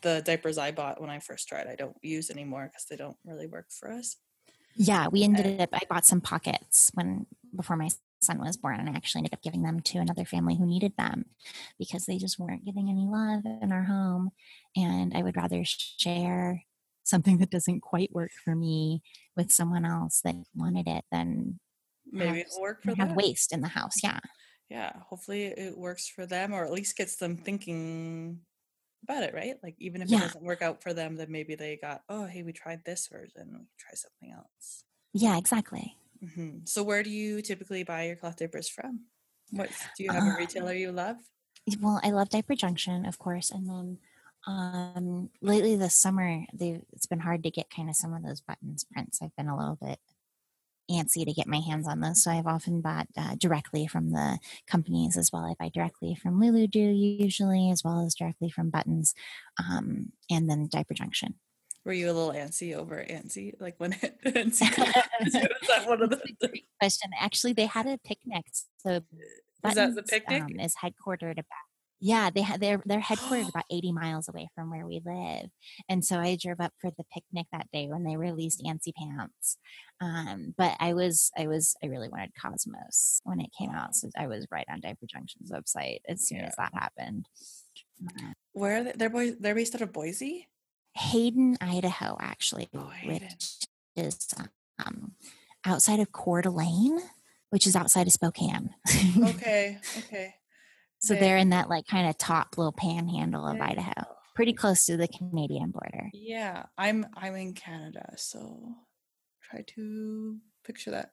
the 0.02 0.22
diapers 0.24 0.58
I 0.58 0.72
bought 0.72 1.00
when 1.00 1.10
I 1.10 1.18
first 1.18 1.48
tried 1.48 1.66
I 1.66 1.74
don't 1.76 1.96
use 2.02 2.30
anymore 2.30 2.68
because 2.70 2.86
they 2.88 2.96
don't 2.96 3.16
really 3.24 3.46
work 3.46 3.66
for 3.70 3.90
us. 3.90 4.16
Yeah, 4.76 5.06
we 5.08 5.22
ended 5.22 5.60
up 5.60 5.70
I 5.72 5.82
bought 5.88 6.06
some 6.06 6.20
pockets 6.20 6.90
when 6.94 7.26
before 7.54 7.76
my 7.76 7.90
son 8.24 8.38
was 8.38 8.56
born 8.56 8.80
and 8.80 8.88
I 8.88 8.92
actually 8.92 9.20
ended 9.20 9.34
up 9.34 9.42
giving 9.42 9.62
them 9.62 9.80
to 9.80 9.98
another 9.98 10.24
family 10.24 10.56
who 10.56 10.66
needed 10.66 10.92
them 10.96 11.26
because 11.78 12.06
they 12.06 12.18
just 12.18 12.38
weren't 12.38 12.64
getting 12.64 12.88
any 12.88 13.06
love 13.06 13.44
in 13.62 13.72
our 13.72 13.84
home 13.84 14.30
and 14.76 15.12
I 15.16 15.22
would 15.22 15.36
rather 15.36 15.62
share 15.64 16.64
something 17.04 17.38
that 17.38 17.50
doesn't 17.50 17.80
quite 17.80 18.14
work 18.14 18.30
for 18.44 18.54
me 18.54 19.02
with 19.36 19.52
someone 19.52 19.84
else 19.84 20.20
that 20.24 20.36
wanted 20.54 20.88
it 20.88 21.04
than 21.12 21.60
maybe 22.10 22.40
it'll 22.40 22.62
work 22.62 22.82
for 22.82 22.94
have 22.96 23.08
them. 23.08 23.16
waste 23.16 23.52
in 23.52 23.60
the 23.60 23.68
house. 23.68 23.96
Yeah 24.02 24.20
yeah 24.70 24.92
hopefully 25.08 25.44
it 25.44 25.76
works 25.76 26.08
for 26.08 26.26
them 26.26 26.52
or 26.52 26.64
at 26.64 26.72
least 26.72 26.96
gets 26.96 27.16
them 27.16 27.36
thinking 27.36 28.40
about 29.02 29.22
it 29.22 29.34
right 29.34 29.56
like 29.62 29.76
even 29.78 30.02
if 30.02 30.08
yeah. 30.08 30.18
it 30.18 30.20
doesn't 30.22 30.42
work 30.42 30.62
out 30.62 30.82
for 30.82 30.92
them 30.94 31.16
then 31.16 31.30
maybe 31.30 31.54
they 31.54 31.76
got 31.76 32.02
oh 32.08 32.24
hey 32.24 32.42
we 32.42 32.52
tried 32.52 32.84
this 32.84 33.08
version 33.08 33.50
we 33.52 33.66
try 33.78 33.94
something 33.94 34.32
else 34.32 34.84
yeah 35.12 35.36
exactly 35.36 35.96
mm-hmm. 36.24 36.58
so 36.64 36.82
where 36.82 37.02
do 37.02 37.10
you 37.10 37.42
typically 37.42 37.84
buy 37.84 38.06
your 38.06 38.16
cloth 38.16 38.36
diapers 38.36 38.68
from 38.68 39.00
what 39.50 39.70
do 39.96 40.04
you 40.04 40.10
have 40.10 40.24
a 40.24 40.30
uh, 40.30 40.36
retailer 40.36 40.72
you 40.72 40.90
love 40.90 41.16
well 41.80 42.00
i 42.02 42.10
love 42.10 42.28
diaper 42.28 42.54
junction 42.54 43.06
of 43.06 43.18
course 43.18 43.50
and 43.50 43.68
then 43.68 43.98
um 44.46 45.30
lately 45.40 45.76
this 45.76 45.94
summer 45.94 46.44
they 46.52 46.80
it's 46.92 47.06
been 47.06 47.20
hard 47.20 47.42
to 47.42 47.50
get 47.50 47.70
kind 47.70 47.88
of 47.88 47.96
some 47.96 48.12
of 48.12 48.22
those 48.22 48.40
buttons 48.40 48.84
prints 48.92 49.20
i've 49.22 49.34
been 49.36 49.48
a 49.48 49.56
little 49.56 49.78
bit 49.80 49.98
antsy 50.90 51.24
to 51.24 51.32
get 51.32 51.46
my 51.46 51.60
hands 51.60 51.88
on 51.88 52.00
those. 52.00 52.22
So 52.22 52.30
I've 52.30 52.46
often 52.46 52.80
bought 52.80 53.08
uh, 53.16 53.36
directly 53.36 53.86
from 53.86 54.10
the 54.10 54.38
companies 54.66 55.16
as 55.16 55.30
well. 55.32 55.44
I 55.44 55.54
buy 55.58 55.70
directly 55.72 56.14
from 56.14 56.40
Luludu 56.40 57.20
usually, 57.20 57.70
as 57.70 57.82
well 57.82 58.04
as 58.04 58.14
directly 58.14 58.50
from 58.50 58.70
Buttons, 58.70 59.14
um, 59.58 60.12
and 60.30 60.48
then 60.48 60.68
Diaper 60.70 60.94
Junction. 60.94 61.34
Were 61.84 61.92
you 61.92 62.10
a 62.10 62.14
little 62.14 62.32
antsy 62.32 62.74
over 62.74 63.04
antsy, 63.08 63.54
like 63.60 63.74
when 63.78 63.90
that 64.24 65.84
one 65.86 66.02
of 66.02 66.10
the 66.10 66.20
question? 66.80 67.10
Actually, 67.20 67.52
they 67.52 67.66
had 67.66 67.86
a 67.86 67.98
picnic. 68.04 68.44
So 68.78 69.00
Buttons, 69.62 69.90
is 69.90 69.94
that 69.94 69.94
the 69.96 70.02
picnic? 70.02 70.42
Um, 70.42 70.60
is 70.60 70.74
headquartered 70.76 71.32
about 71.32 71.44
Yeah, 72.00 72.30
they 72.30 72.42
had 72.42 72.60
their 72.60 72.82
their 72.86 73.00
headquarters 73.00 73.48
about 73.50 73.64
80 73.70 73.92
miles 73.92 74.28
away 74.28 74.48
from 74.54 74.70
where 74.70 74.86
we 74.86 75.00
live. 75.04 75.50
And 75.88 76.04
so 76.04 76.18
I 76.20 76.36
drove 76.40 76.60
up 76.60 76.72
for 76.80 76.90
the 76.96 77.04
picnic 77.12 77.46
that 77.52 77.68
day 77.72 77.86
when 77.88 78.04
they 78.04 78.16
released 78.16 78.62
Antsy 78.64 78.92
Pants. 78.94 79.58
Um, 80.00 80.54
but 80.56 80.76
I 80.80 80.94
was 80.94 81.30
I 81.38 81.46
was 81.46 81.76
I 81.82 81.86
really 81.86 82.08
wanted 82.08 82.32
Cosmos 82.40 83.20
when 83.24 83.40
it 83.40 83.50
came 83.58 83.70
out. 83.70 83.94
So 83.94 84.08
I 84.16 84.26
was 84.26 84.46
right 84.50 84.66
on 84.70 84.80
Diaper 84.80 85.06
Junction's 85.06 85.50
website 85.52 86.00
as 86.08 86.26
soon 86.26 86.40
Yeah. 86.40 86.46
as 86.46 86.56
that 86.56 86.72
happened. 86.74 87.26
Uh, 88.06 88.32
Where 88.52 88.78
are 88.80 88.84
they? 88.84 88.92
They're 88.92 89.10
boy. 89.10 89.32
They're 89.32 89.54
based 89.54 89.74
out 89.74 89.82
of 89.82 89.92
Boise. 89.92 90.48
Hayden, 90.94 91.56
Idaho, 91.60 92.16
actually, 92.20 92.68
Oh, 92.74 92.90
which 93.04 93.58
is 93.96 94.28
um, 94.84 95.12
outside 95.64 96.00
of 96.00 96.12
Coeur 96.12 96.42
d'Alene, 96.42 97.00
which 97.50 97.66
is 97.66 97.76
outside 97.76 98.06
of 98.06 98.12
Spokane. 98.12 98.70
Okay. 99.24 99.78
Okay. 99.98 100.34
so 100.98 101.14
They- 101.14 101.20
they're 101.20 101.36
in 101.36 101.50
that 101.50 101.68
like 101.68 101.86
kind 101.86 102.08
of 102.08 102.16
top 102.18 102.56
little 102.58 102.72
panhandle 102.72 103.46
of 103.46 103.60
Idaho, 103.60 103.92
pretty 104.34 104.52
close 104.52 104.86
to 104.86 104.96
the 104.96 105.08
Canadian 105.08 105.70
border. 105.70 106.10
Yeah, 106.12 106.64
I'm 106.78 107.06
I'm 107.16 107.34
in 107.36 107.54
Canada, 107.54 108.14
so 108.16 108.74
try 109.42 109.62
to 109.74 110.38
picture 110.64 110.90
that. 110.92 111.10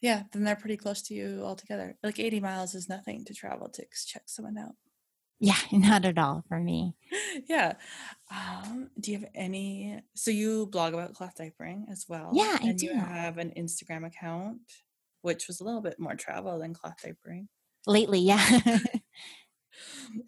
Yeah, 0.00 0.24
then 0.32 0.44
they're 0.44 0.56
pretty 0.56 0.76
close 0.76 1.00
to 1.02 1.14
you 1.14 1.40
altogether. 1.42 1.96
Like 2.02 2.18
80 2.18 2.40
miles 2.40 2.74
is 2.74 2.88
nothing 2.88 3.24
to 3.26 3.34
travel 3.34 3.68
to 3.70 3.84
check 4.06 4.22
someone 4.26 4.58
out. 4.58 4.74
Yeah, 5.46 5.56
not 5.72 6.04
at 6.04 6.18
all 6.18 6.44
for 6.48 6.58
me. 6.58 6.94
yeah. 7.48 7.74
Um, 8.30 8.90
do 8.98 9.12
you 9.12 9.18
have 9.20 9.28
any? 9.34 10.00
So 10.14 10.30
you 10.30 10.66
blog 10.66 10.94
about 10.94 11.14
cloth 11.14 11.34
diapering 11.38 11.84
as 11.90 12.06
well. 12.08 12.30
Yeah, 12.32 12.58
I 12.60 12.68
and 12.68 12.80
you 12.80 12.92
do. 12.92 12.98
have 12.98 13.38
an 13.38 13.52
Instagram 13.56 14.06
account, 14.06 14.58
which 15.22 15.46
was 15.46 15.60
a 15.60 15.64
little 15.64 15.80
bit 15.82 15.98
more 16.00 16.14
travel 16.14 16.58
than 16.58 16.74
cloth 16.74 16.96
diapering. 17.04 17.48
Lately, 17.86 18.20
yeah. 18.20 18.78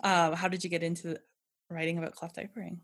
Um, 0.03 0.33
how 0.33 0.49
did 0.49 0.65
you 0.65 0.71
get 0.71 0.83
into 0.83 1.17
writing 1.71 1.99
about 1.99 2.17
cloth 2.17 2.35
diapering? 2.35 2.79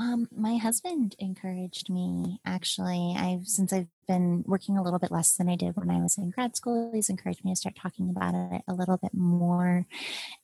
Um, 0.00 0.28
my 0.34 0.56
husband 0.56 1.16
encouraged 1.18 1.90
me 1.90 2.40
actually. 2.46 3.16
I've 3.18 3.48
since 3.48 3.72
I've 3.72 3.88
been 4.06 4.44
working 4.46 4.78
a 4.78 4.82
little 4.82 5.00
bit 5.00 5.10
less 5.10 5.36
than 5.36 5.48
I 5.48 5.56
did 5.56 5.76
when 5.76 5.90
I 5.90 6.00
was 6.00 6.16
in 6.16 6.30
grad 6.30 6.56
school. 6.56 6.92
He's 6.94 7.10
encouraged 7.10 7.44
me 7.44 7.50
to 7.52 7.56
start 7.56 7.74
talking 7.74 8.08
about 8.08 8.34
it 8.34 8.62
a 8.68 8.74
little 8.74 8.96
bit 8.96 9.12
more 9.12 9.86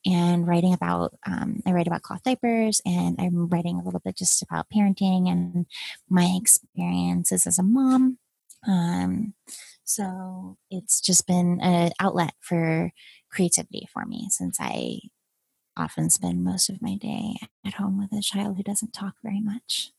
and 0.04 0.46
writing 0.46 0.74
about. 0.74 1.14
Um, 1.26 1.62
I 1.66 1.72
write 1.72 1.86
about 1.86 2.02
cloth 2.02 2.24
diapers, 2.24 2.82
and 2.84 3.16
I'm 3.20 3.48
writing 3.48 3.78
a 3.78 3.84
little 3.84 4.00
bit 4.00 4.16
just 4.16 4.42
about 4.42 4.66
parenting 4.74 5.30
and 5.30 5.66
my 6.08 6.36
experiences 6.36 7.46
as 7.46 7.58
a 7.58 7.62
mom. 7.62 8.18
Um, 8.66 9.34
so 9.84 10.56
it's 10.70 11.00
just 11.00 11.26
been 11.26 11.60
an 11.60 11.92
outlet 12.00 12.34
for 12.40 12.92
creativity 13.30 13.88
for 13.92 14.04
me 14.04 14.28
since 14.30 14.58
I 14.60 15.00
often 15.76 16.10
spend 16.10 16.44
most 16.44 16.70
of 16.70 16.82
my 16.82 16.96
day 16.96 17.36
at 17.66 17.74
home 17.74 17.98
with 17.98 18.12
a 18.12 18.22
child 18.22 18.56
who 18.56 18.62
doesn't 18.62 18.92
talk 18.92 19.14
very 19.22 19.40
much. 19.40 19.92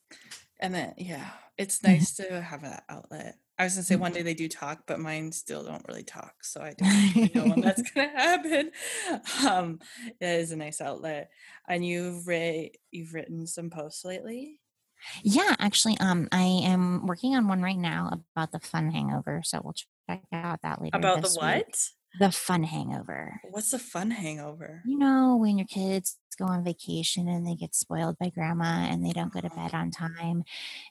And 0.60 0.74
then, 0.74 0.94
yeah, 0.98 1.32
it's 1.58 1.84
Mhm. 1.86 2.06
nice 2.06 2.16
to 2.16 2.42
have 2.42 2.62
that 2.62 2.86
outlet. 2.90 3.40
I 3.58 3.64
was 3.64 3.74
gonna 3.76 3.84
say 3.84 3.96
one 3.96 4.12
Mm-hmm. 4.12 4.14
day 4.14 4.22
they 4.22 4.34
do 4.34 4.50
talk, 4.50 4.84
but 4.86 5.00
mine 5.00 5.32
still 5.32 5.64
don't 5.64 5.86
really 5.88 6.04
talk, 6.04 6.44
so 6.44 6.62
I 6.62 6.74
don't 6.74 6.98
really 7.16 7.32
know 7.34 7.48
when 7.48 7.62
that's 7.62 7.82
gonna 7.92 8.10
happen. 8.10 8.72
Um, 9.48 9.80
it 10.20 10.26
is 10.40 10.52
a 10.52 10.58
nice 10.58 10.82
outlet, 10.82 11.32
and 11.68 11.86
you've 11.86 12.28
read 12.28 12.72
you've 12.92 13.14
written 13.14 13.48
some 13.48 13.70
posts 13.70 14.04
lately. 14.06 14.60
Yeah, 15.24 15.56
actually, 15.60 15.98
um, 16.00 16.28
I 16.32 16.44
am 16.44 17.06
working 17.06 17.36
on 17.36 17.48
one 17.48 17.62
right 17.62 17.78
now 17.78 18.10
about 18.36 18.52
the 18.52 18.60
fun 18.60 18.92
hangover. 18.92 19.42
So 19.44 19.62
we'll 19.64 19.74
check 19.74 20.24
out 20.32 20.62
that 20.64 20.82
later. 20.82 21.02
About 21.02 21.22
the 21.22 21.30
what? 21.30 21.66
week. 21.66 21.76
The 22.20 22.32
fun 22.32 22.64
hangover. 22.64 23.40
What's 23.50 23.72
the 23.72 23.80
fun 23.80 24.12
hangover? 24.12 24.82
You 24.86 24.98
know, 24.98 25.38
when 25.38 25.58
your 25.58 25.68
kids 25.68 26.18
go 26.38 26.46
on 26.46 26.64
vacation 26.64 27.28
and 27.30 27.48
they 27.48 27.56
get 27.56 27.74
spoiled 27.74 28.18
by 28.20 28.30
grandma 28.30 28.86
and 28.90 29.06
they 29.06 29.12
don't 29.14 29.32
go 29.34 29.40
to 29.42 29.50
bed 29.50 29.74
on 29.74 29.90
time. 29.92 30.44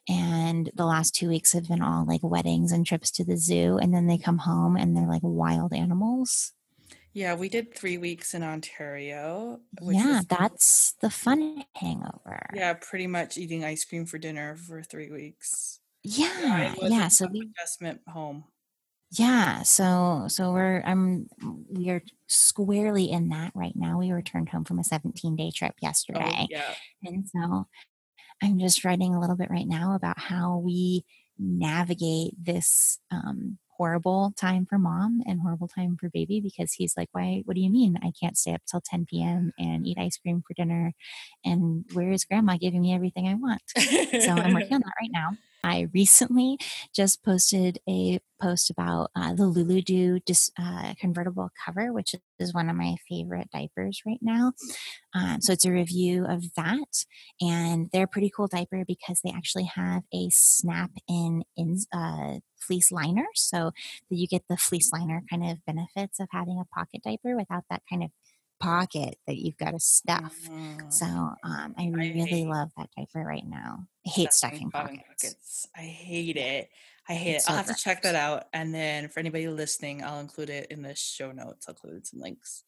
And 0.09 0.71
the 0.75 0.87
last 0.87 1.15
two 1.15 1.29
weeks 1.29 1.53
have 1.53 1.69
been 1.69 1.83
all 1.83 2.07
like 2.07 2.23
weddings 2.23 2.73
and 2.73 2.87
trips 2.87 3.11
to 3.13 3.25
the 3.25 3.37
zoo. 3.37 3.77
And 3.79 3.93
then 3.93 4.07
they 4.07 4.19
come 4.19 4.39
home 4.39 4.77
and 4.77 4.97
they're 4.97 5.07
like 5.09 5.23
wild 5.23 5.73
animals. 5.75 6.53
Yeah, 7.13 7.35
we 7.37 7.49
did 7.49 7.75
three 7.75 7.97
weeks 7.97 8.35
in 8.35 8.43
Ontario. 8.43 9.61
Yeah, 9.81 10.17
was- 10.17 10.27
that's 10.27 10.95
the 11.01 11.11
fun 11.11 11.65
hangover. 11.75 12.47
yeah, 12.55 12.75
pretty 12.75 13.07
much 13.07 13.39
eating 13.39 13.65
ice 13.65 13.85
cream 13.85 14.05
for 14.07 14.19
dinner 14.19 14.57
for 14.57 14.83
three 14.83 15.11
weeks. 15.11 15.81
Yeah. 16.03 16.75
was 16.81 16.91
Yeah. 16.91 17.09
So 17.09 17.29
we 17.33 17.51
adjustment 17.57 18.01
home. 18.09 18.45
Yeah, 19.17 19.63
so 19.63 20.27
so 20.29 20.53
we're 20.53 20.83
I'm 20.85 21.29
we 21.71 21.91
are 21.91 22.03
squarely 22.27 23.11
in 23.11 23.29
that 23.29 23.53
right 23.55 23.75
now. 23.77 23.99
We 23.99 24.11
returned 24.13 24.49
home 24.49 24.65
from 24.65 24.79
a 24.79 24.85
17 24.85 25.37
day 25.37 25.51
trip 25.55 25.75
Oh, 25.75 25.81
yesterday, 25.83 26.49
yeah. 26.51 26.75
and 27.03 27.29
so 27.29 27.67
I'm 28.43 28.59
just 28.59 28.85
writing 28.85 29.15
a 29.15 29.21
little 29.21 29.37
bit 29.37 29.51
right 29.51 29.69
now 29.69 29.95
about 29.95 30.19
how 30.19 30.59
we 30.59 31.05
navigate 31.39 32.35
this 32.43 32.99
um, 33.11 33.59
horrible 33.79 34.33
time 34.37 34.67
for 34.67 34.79
mom 34.79 35.23
and 35.27 35.41
horrible 35.41 35.69
time 35.69 35.97
for 36.01 36.11
baby 36.11 36.41
because 36.41 36.73
he's 36.73 36.97
like, 36.97 37.09
why? 37.13 37.43
What 37.47 37.55
do 37.57 37.61
you 37.63 37.71
mean 37.71 37.99
I 38.03 38.13
can't 38.21 38.39
stay 38.39 38.55
up 38.55 38.63
till 38.71 38.83
10 38.83 39.23
p.m. 39.23 39.53
and 39.59 39.87
eat 39.87 39.99
ice 39.99 40.19
cream 40.19 40.43
for 40.47 40.55
dinner? 40.55 40.93
And 41.45 41.85
where 41.93 42.11
is 42.13 42.25
grandma 42.25 42.57
giving 42.59 42.83
me 42.83 42.95
everything 42.95 43.29
I 43.29 43.35
want? 43.35 43.63
so 44.23 44.33
I'm 44.33 44.55
working 44.55 44.75
on 44.75 44.81
that 44.83 44.95
right 45.01 45.11
now. 45.13 45.37
I 45.65 45.89
recently 45.95 46.59
just 46.95 47.25
posted 47.25 47.79
a 47.89 48.21
post 48.41 48.71
about 48.71 49.11
uh, 49.17 49.35
the 49.35 49.47
Lulu 49.47 50.21
dis, 50.27 50.51
uh, 50.59 50.95
convertible 51.01 51.51
cover, 51.65 51.93
which 51.93 52.15
is 52.39 52.53
one 52.55 52.69
of 52.69 52.77
my 52.77 52.97
favorite 53.09 53.49
diapers 53.53 54.03
right 54.07 54.19
now. 54.21 54.53
Um, 55.15 55.41
so 55.41 55.53
it's 55.55 55.65
a 55.65 55.73
review 55.73 56.27
of 56.27 56.55
that, 56.57 57.05
and 57.41 57.89
they're 57.93 58.05
a 58.05 58.09
pretty 58.09 58.31
cool 58.37 58.49
diaper 58.49 58.85
because 58.87 59.21
they 59.25 59.33
actually 59.35 59.71
have 59.75 60.03
a 60.13 60.29
snap-in 60.31 61.45
in 61.57 61.79
uh, 61.93 62.41
fleece 62.61 62.93
liner, 62.93 63.27
so 63.35 63.73
that 64.11 64.17
you 64.17 64.27
get 64.27 64.43
the 64.49 64.57
fleece 64.57 64.93
liner 64.93 65.23
kind 65.31 65.45
of 65.45 65.65
benefits 65.67 66.21
of 66.21 66.29
having 66.33 66.59
a 66.61 66.65
pocket 66.75 67.03
diaper 67.05 67.37
without 67.37 67.65
that 67.71 67.83
kind 67.89 68.03
of 68.05 68.11
pocket 68.61 69.17
that 69.27 69.37
you've 69.37 69.57
got 69.57 69.73
to 69.73 69.81
stuff. 69.81 70.35
Mm. 70.49 70.93
So 70.93 71.07
um, 71.07 71.75
I 71.79 71.91
really 71.93 72.45
love 72.45 72.71
that 72.77 72.89
diaper 72.97 73.25
right 73.25 73.47
now. 73.47 73.87
I 74.07 74.11
hate 74.11 74.33
stuffing 74.33 74.69
bottom 74.69 74.99
pockets. 74.99 75.69
I 75.77 75.83
hate 75.83 76.37
it. 76.37 76.69
I 77.09 77.15
hate 77.15 77.37
It's 77.37 77.45
it. 77.45 77.51
I'll 77.51 77.63
so 77.63 77.67
have 77.67 77.77
to 77.77 77.83
check 77.83 78.03
that 78.03 78.15
out. 78.15 78.45
And 78.53 78.75
then 78.75 79.09
for 79.09 79.21
anybody 79.21 79.49
listening, 79.49 80.03
I'll 80.03 80.21
include 80.21 80.51
it 80.51 80.69
in 80.71 80.83
the 80.83 80.95
show 80.95 81.33
notes. 81.33 81.67
I'll 81.69 81.75
include 81.75 82.07
some 82.07 82.21
links. 82.21 82.65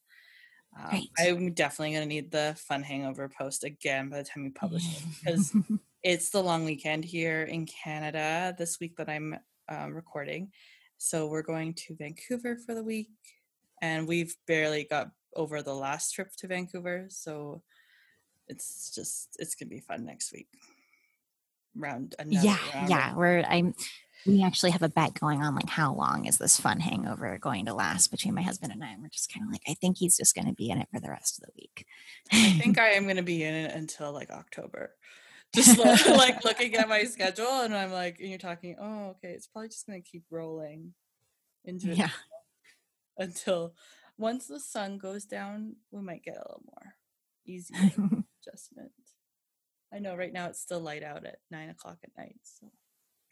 Um, 0.79 0.91
Great. 0.91 1.11
I'm 1.19 1.53
definitely 1.53 1.95
going 1.95 2.09
to 2.09 2.15
need 2.15 2.31
the 2.31 2.57
fun 2.59 2.83
hangover 2.83 3.29
post 3.29 3.65
again 3.65 4.11
by 4.11 4.19
the 4.19 4.25
time 4.25 4.45
we 4.45 4.51
publish 4.51 4.85
it 4.85 5.03
because 5.25 5.57
it's 6.03 6.31
the 6.31 6.43
long 6.43 6.65
weekend 6.65 7.05
here 7.05 7.43
in 7.43 7.67
Canada 7.67 8.55
this 8.59 8.79
week 8.79 8.97
that 8.97 9.09
I'm 9.09 9.39
um, 9.69 9.95
recording. 9.95 10.51
So 10.99 11.27
we're 11.27 11.43
going 11.43 11.75
to 11.75 11.97
Vancouver 11.97 12.57
for 12.57 12.75
the 12.75 12.85
week, 12.85 13.11
and 13.83 14.07
we've 14.07 14.35
barely 14.47 14.85
got 14.85 15.11
over 15.37 15.63
the 15.63 15.75
last 15.75 16.13
trip 16.13 16.35
to 16.37 16.47
Vancouver. 16.47 17.07
So 17.09 17.63
it's 18.49 18.95
just 18.95 19.37
it's 19.39 19.55
gonna 19.55 19.71
be 19.71 19.81
fun 19.81 20.05
next 20.05 20.33
week. 20.33 20.49
Round 21.75 22.15
another 22.19 22.47
yeah, 22.47 22.59
round 22.75 22.91
yeah. 22.91 23.15
We're 23.15 23.43
I'm 23.43 23.75
we 24.27 24.43
actually 24.43 24.73
have 24.73 24.83
a 24.83 24.89
bet 24.89 25.19
going 25.19 25.43
on 25.43 25.55
like 25.55 25.69
how 25.69 25.95
long 25.95 26.27
is 26.27 26.39
this 26.39 26.59
fun 26.59 26.81
hangover 26.81 27.39
going 27.39 27.67
to 27.67 27.75
last 27.75 28.11
between 28.11 28.35
my 28.35 28.43
husband 28.43 28.73
and 28.73 28.83
I. 28.83 28.89
And 28.89 29.03
we're 29.03 29.09
just 29.09 29.33
kind 29.33 29.47
of 29.47 29.53
like, 29.53 29.63
I 29.69 29.75
think 29.75 29.99
he's 29.99 30.17
just 30.17 30.35
gonna 30.35 30.53
be 30.53 30.71
in 30.71 30.79
it 30.79 30.89
for 30.93 31.01
the 31.01 31.11
rest 31.11 31.39
of 31.39 31.45
the 31.47 31.53
week. 31.57 31.87
I 32.33 32.59
think 32.59 32.79
I 32.81 32.91
am 32.91 33.07
to 33.09 33.23
be 33.23 33.45
in 33.45 33.55
it 33.55 33.75
until 33.75 34.13
like 34.13 34.31
October. 34.31 34.95
Just 35.55 35.79
lo- 35.79 35.85
like 36.17 36.45
looking 36.45 36.75
at 36.75 36.89
my 36.89 37.05
schedule, 37.05 37.61
and 37.63 37.75
I'm 37.75 37.93
like, 37.93 38.19
and 38.19 38.29
you're 38.29 38.39
talking, 38.39 38.77
oh, 38.81 39.11
okay, 39.11 39.29
it's 39.29 39.47
probably 39.47 39.69
just 39.69 39.87
to 39.87 40.01
keep 40.01 40.25
rolling 40.31 40.93
into 41.65 41.91
it 41.91 41.99
yeah. 41.99 42.11
until 43.17 43.75
once 44.19 44.47
the 44.47 44.61
sun 44.61 44.99
goes 44.99 45.25
down, 45.25 45.77
we 45.91 46.01
might 46.03 46.23
get 46.23 46.37
a 46.37 46.39
little 46.47 46.63
more 46.67 46.95
easy 47.47 47.75
adjustment. 48.47 48.93
I 49.93 49.99
know 49.99 50.17
right 50.17 50.33
now 50.33 50.47
it's 50.49 50.61
still 50.61 50.81
light 50.81 51.03
out 51.03 51.25
at 51.25 51.39
nine 51.51 51.71
o'clock 51.71 51.99
at 52.05 52.11
night, 52.19 52.37
so 52.43 52.67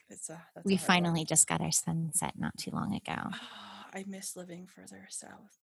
it's 0.08 0.30
a. 0.30 0.40
That's 0.54 0.64
a 0.64 0.68
we 0.68 0.76
hard 0.76 0.88
one. 0.88 0.96
finally 0.96 1.24
just 1.24 1.46
got 1.46 1.60
our 1.60 1.72
sunset 1.72 2.34
not 2.36 2.56
too 2.56 2.70
long 2.70 2.94
ago. 2.94 3.14
Ah, 3.16 3.86
I 3.92 4.04
miss 4.06 4.36
living 4.36 4.66
further 4.66 5.06
south. 5.10 5.58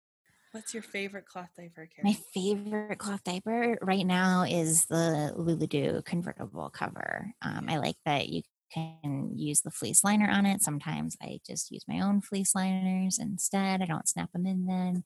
What's 0.52 0.74
your 0.74 0.84
favorite 0.84 1.26
cloth 1.26 1.52
diaper, 1.56 1.88
My 2.04 2.12
favorite 2.34 2.98
cloth 2.98 3.24
diaper 3.24 3.78
right 3.82 4.06
now 4.06 4.44
is 4.44 4.86
the 4.86 5.34
Luludu 5.38 6.04
convertible 6.04 6.70
cover. 6.70 7.32
Um, 7.42 7.68
I 7.70 7.78
like 7.78 7.96
that 8.06 8.28
you 8.28 8.42
can 8.74 9.32
use 9.36 9.62
the 9.62 9.72
fleece 9.72 10.04
liner 10.04 10.30
on 10.30 10.46
it. 10.46 10.62
Sometimes 10.62 11.18
I 11.22 11.40
just 11.46 11.72
use 11.72 11.86
my 11.88 12.00
own 12.00 12.22
fleece 12.22 12.56
liners 12.56 13.20
instead. 13.20 13.82
I 13.82 13.86
don't 13.86 14.08
snap 14.08 14.32
them 14.32 14.46
in 14.46 14.66
then, 14.66 15.04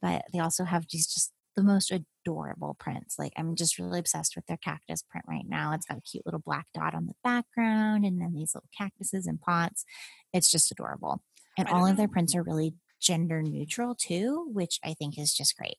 but 0.00 0.24
they 0.32 0.38
also 0.38 0.64
have 0.64 0.86
just 0.86 1.14
just 1.14 1.32
the 1.56 1.64
most 1.64 1.90
adorable 1.90 2.76
prints. 2.78 3.18
Like 3.18 3.32
I'm 3.36 3.56
just 3.56 3.78
really 3.78 3.98
obsessed 3.98 4.36
with 4.36 4.46
their 4.46 4.58
cactus 4.58 5.02
print 5.02 5.26
right 5.28 5.46
now. 5.46 5.72
It's 5.72 5.86
got 5.86 5.98
a 5.98 6.02
cute 6.02 6.24
little 6.24 6.42
black 6.44 6.66
dot 6.72 6.94
on 6.94 7.06
the 7.06 7.14
background 7.24 8.04
and 8.04 8.20
then 8.20 8.34
these 8.34 8.54
little 8.54 8.68
cactuses 8.76 9.26
and 9.26 9.40
pots. 9.40 9.84
It's 10.32 10.50
just 10.50 10.70
adorable. 10.70 11.22
And 11.58 11.66
all 11.66 11.80
don't 11.80 11.90
of 11.90 11.96
their 11.96 12.06
prints 12.06 12.36
are 12.36 12.44
really 12.44 12.74
gender 13.00 13.42
neutral 13.42 13.96
too, 13.96 14.48
which 14.52 14.78
I 14.84 14.94
think 14.94 15.18
is 15.18 15.34
just 15.34 15.56
great. 15.56 15.78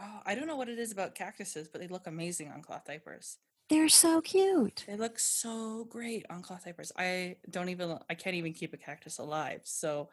Oh, 0.00 0.20
I 0.24 0.34
don't 0.34 0.48
know 0.48 0.56
what 0.56 0.68
it 0.68 0.78
is 0.78 0.90
about 0.90 1.14
cactuses, 1.14 1.68
but 1.68 1.80
they 1.80 1.86
look 1.86 2.06
amazing 2.06 2.50
on 2.50 2.62
cloth 2.62 2.84
diapers. 2.84 3.38
They're 3.70 3.88
so 3.88 4.20
cute. 4.20 4.84
They 4.88 4.96
look 4.96 5.16
so 5.20 5.86
great 5.88 6.26
on 6.28 6.42
cloth 6.42 6.64
diapers. 6.64 6.90
I 6.98 7.36
don't 7.48 7.68
even 7.68 7.98
I 8.10 8.14
can't 8.14 8.34
even 8.34 8.52
keep 8.52 8.74
a 8.74 8.76
cactus 8.76 9.18
alive. 9.18 9.60
So 9.62 10.08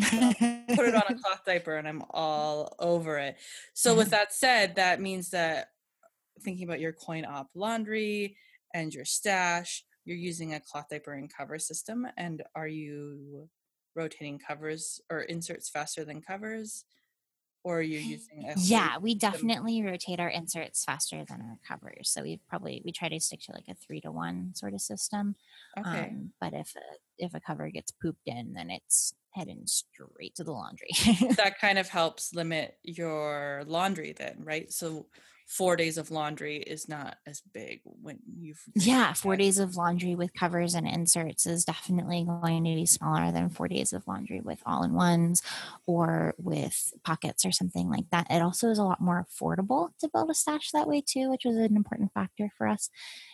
put 0.00 0.08
it 0.10 0.94
on 0.94 1.02
a 1.10 1.14
cloth 1.22 1.44
diaper 1.44 1.76
and 1.76 1.86
I'm 1.86 2.02
all 2.10 2.74
over 2.78 3.18
it. 3.18 3.36
So 3.74 3.94
with 3.94 4.06
mm-hmm. 4.06 4.12
that 4.12 4.32
said, 4.32 4.76
that 4.76 5.02
means 5.02 5.28
that 5.30 5.68
thinking 6.40 6.64
about 6.66 6.80
your 6.80 6.94
coin 6.94 7.26
op 7.26 7.50
laundry 7.54 8.38
and 8.72 8.94
your 8.94 9.04
stash, 9.04 9.84
you're 10.06 10.16
using 10.16 10.54
a 10.54 10.60
cloth 10.60 10.86
diaper 10.90 11.12
and 11.12 11.30
cover 11.30 11.58
system 11.58 12.06
and 12.16 12.42
are 12.54 12.66
you 12.66 13.46
rotating 13.94 14.38
covers 14.38 15.02
or 15.10 15.20
inserts 15.20 15.68
faster 15.68 16.02
than 16.02 16.22
covers? 16.22 16.86
Or 17.64 17.78
are 17.78 17.82
you 17.82 17.98
using 17.98 18.48
a 18.48 18.54
yeah 18.58 18.98
we 18.98 19.14
definitely 19.14 19.82
rotate 19.82 20.20
our 20.20 20.28
inserts 20.28 20.84
faster 20.84 21.24
than 21.28 21.40
our 21.40 21.58
covers 21.66 22.10
so 22.10 22.22
we 22.22 22.40
probably 22.48 22.82
we 22.84 22.92
try 22.92 23.08
to 23.08 23.20
stick 23.20 23.40
to 23.40 23.52
like 23.52 23.68
a 23.68 23.74
three 23.74 24.00
to 24.00 24.10
one 24.10 24.52
sort 24.54 24.74
of 24.74 24.80
system 24.80 25.34
okay. 25.78 26.10
Um, 26.10 26.32
but 26.40 26.52
if 26.52 26.74
a 26.76 27.24
if 27.24 27.34
a 27.34 27.40
cover 27.40 27.70
gets 27.70 27.90
pooped 27.90 28.26
in 28.26 28.52
then 28.54 28.70
it's 28.70 29.14
heading 29.32 29.62
straight 29.64 30.34
to 30.36 30.44
the 30.44 30.52
laundry. 30.52 30.90
That 31.36 31.58
kind 31.60 31.78
of 31.78 31.88
helps 31.88 32.34
limit 32.34 32.76
your 32.82 33.62
laundry 33.66 34.12
then 34.12 34.36
right? 34.44 34.70
So 34.72 35.06
four 35.52 35.76
days 35.76 35.98
of 35.98 36.10
laundry 36.10 36.56
is 36.56 36.88
not 36.88 37.16
as 37.26 37.42
big 37.52 37.82
when 37.84 38.18
you've 38.38 38.62
yeah 38.74 39.12
four 39.12 39.36
days 39.36 39.58
of 39.58 39.76
laundry 39.76 40.14
with 40.14 40.32
covers 40.32 40.74
and 40.74 40.88
inserts 40.88 41.46
is 41.46 41.66
definitely 41.66 42.24
going 42.24 42.64
to 42.64 42.74
be 42.74 42.86
smaller 42.86 43.30
than 43.30 43.50
four 43.50 43.68
days 43.68 43.92
of 43.92 44.02
laundry 44.08 44.40
with 44.40 44.62
all-in-ones 44.64 45.42
or 45.86 46.34
with 46.38 46.94
pockets 47.04 47.44
or 47.44 47.52
something 47.52 47.90
like 47.90 48.06
that. 48.10 48.26
It 48.30 48.40
also 48.40 48.70
is 48.70 48.78
a 48.78 48.84
lot 48.84 49.00
more 49.00 49.26
affordable 49.28 49.90
to 50.00 50.08
build 50.08 50.30
a 50.30 50.34
stash 50.34 50.70
that 50.70 50.88
way 50.88 51.02
too 51.06 51.30
which 51.30 51.44
was 51.44 51.56
an 51.56 51.76
important 51.76 52.12
factor 52.14 52.50
for 52.56 52.66
us. 52.66 52.88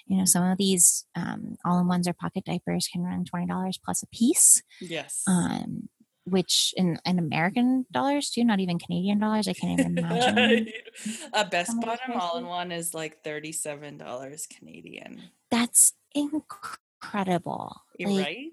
You 0.06 0.18
know 0.18 0.24
some 0.24 0.42
of 0.42 0.58
these 0.58 1.06
um, 1.14 1.56
all-in-ones 1.64 2.08
or 2.08 2.14
pocket 2.14 2.44
diapers 2.44 2.88
can 2.92 3.02
run 3.02 3.24
$20 3.24 3.78
plus 3.84 4.02
a 4.02 4.06
piece. 4.08 4.62
Yes. 4.80 5.22
Um, 5.28 5.88
which 6.28 6.74
in, 6.76 6.98
in 7.04 7.18
American 7.18 7.86
dollars 7.90 8.30
too, 8.30 8.44
not 8.44 8.60
even 8.60 8.78
Canadian 8.78 9.18
dollars. 9.18 9.48
I 9.48 9.52
can't 9.52 9.80
even 9.80 9.98
imagine. 9.98 10.68
a 11.32 11.44
best 11.44 11.80
bottom 11.80 12.12
all 12.18 12.38
in 12.38 12.46
one 12.46 12.72
is 12.72 12.94
like 12.94 13.22
$37 13.22 14.48
Canadian. 14.56 15.22
That's 15.50 15.94
incredible. 16.14 17.82
Like, 17.98 18.26
right? 18.26 18.52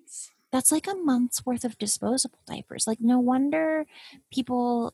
That's 0.51 0.71
like 0.71 0.88
a 0.88 0.95
month's 0.95 1.45
worth 1.45 1.65
of 1.65 1.77
disposable 1.77 2.39
diapers. 2.47 2.88
Like, 2.88 3.01
no 3.01 3.19
wonder 3.19 3.85
people 4.31 4.93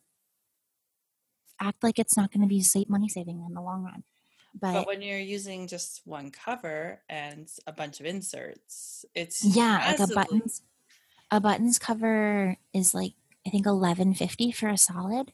act 1.59 1.83
like 1.83 1.99
it's 1.99 2.17
not 2.17 2.31
going 2.31 2.41
to 2.41 2.47
be 2.47 2.63
money 2.89 3.07
saving 3.07 3.43
in 3.47 3.53
the 3.53 3.61
long 3.61 3.83
run. 3.83 4.03
But, 4.59 4.73
but, 4.73 4.87
when 4.87 5.01
you're 5.01 5.17
using 5.17 5.67
just 5.67 6.01
one 6.05 6.29
cover 6.29 7.01
and 7.07 7.47
a 7.67 7.71
bunch 7.71 7.99
of 7.99 8.05
inserts, 8.05 9.05
it's 9.15 9.45
yeah, 9.45 9.95
like 9.97 10.09
a 10.09 10.13
buttons 10.13 10.61
a 11.31 11.39
buttons 11.39 11.79
cover 11.79 12.57
is 12.73 12.93
like 12.93 13.13
I 13.47 13.49
think 13.49 13.65
eleven 13.65 14.13
fifty 14.13 14.51
for 14.51 14.67
a 14.67 14.77
solid, 14.77 15.31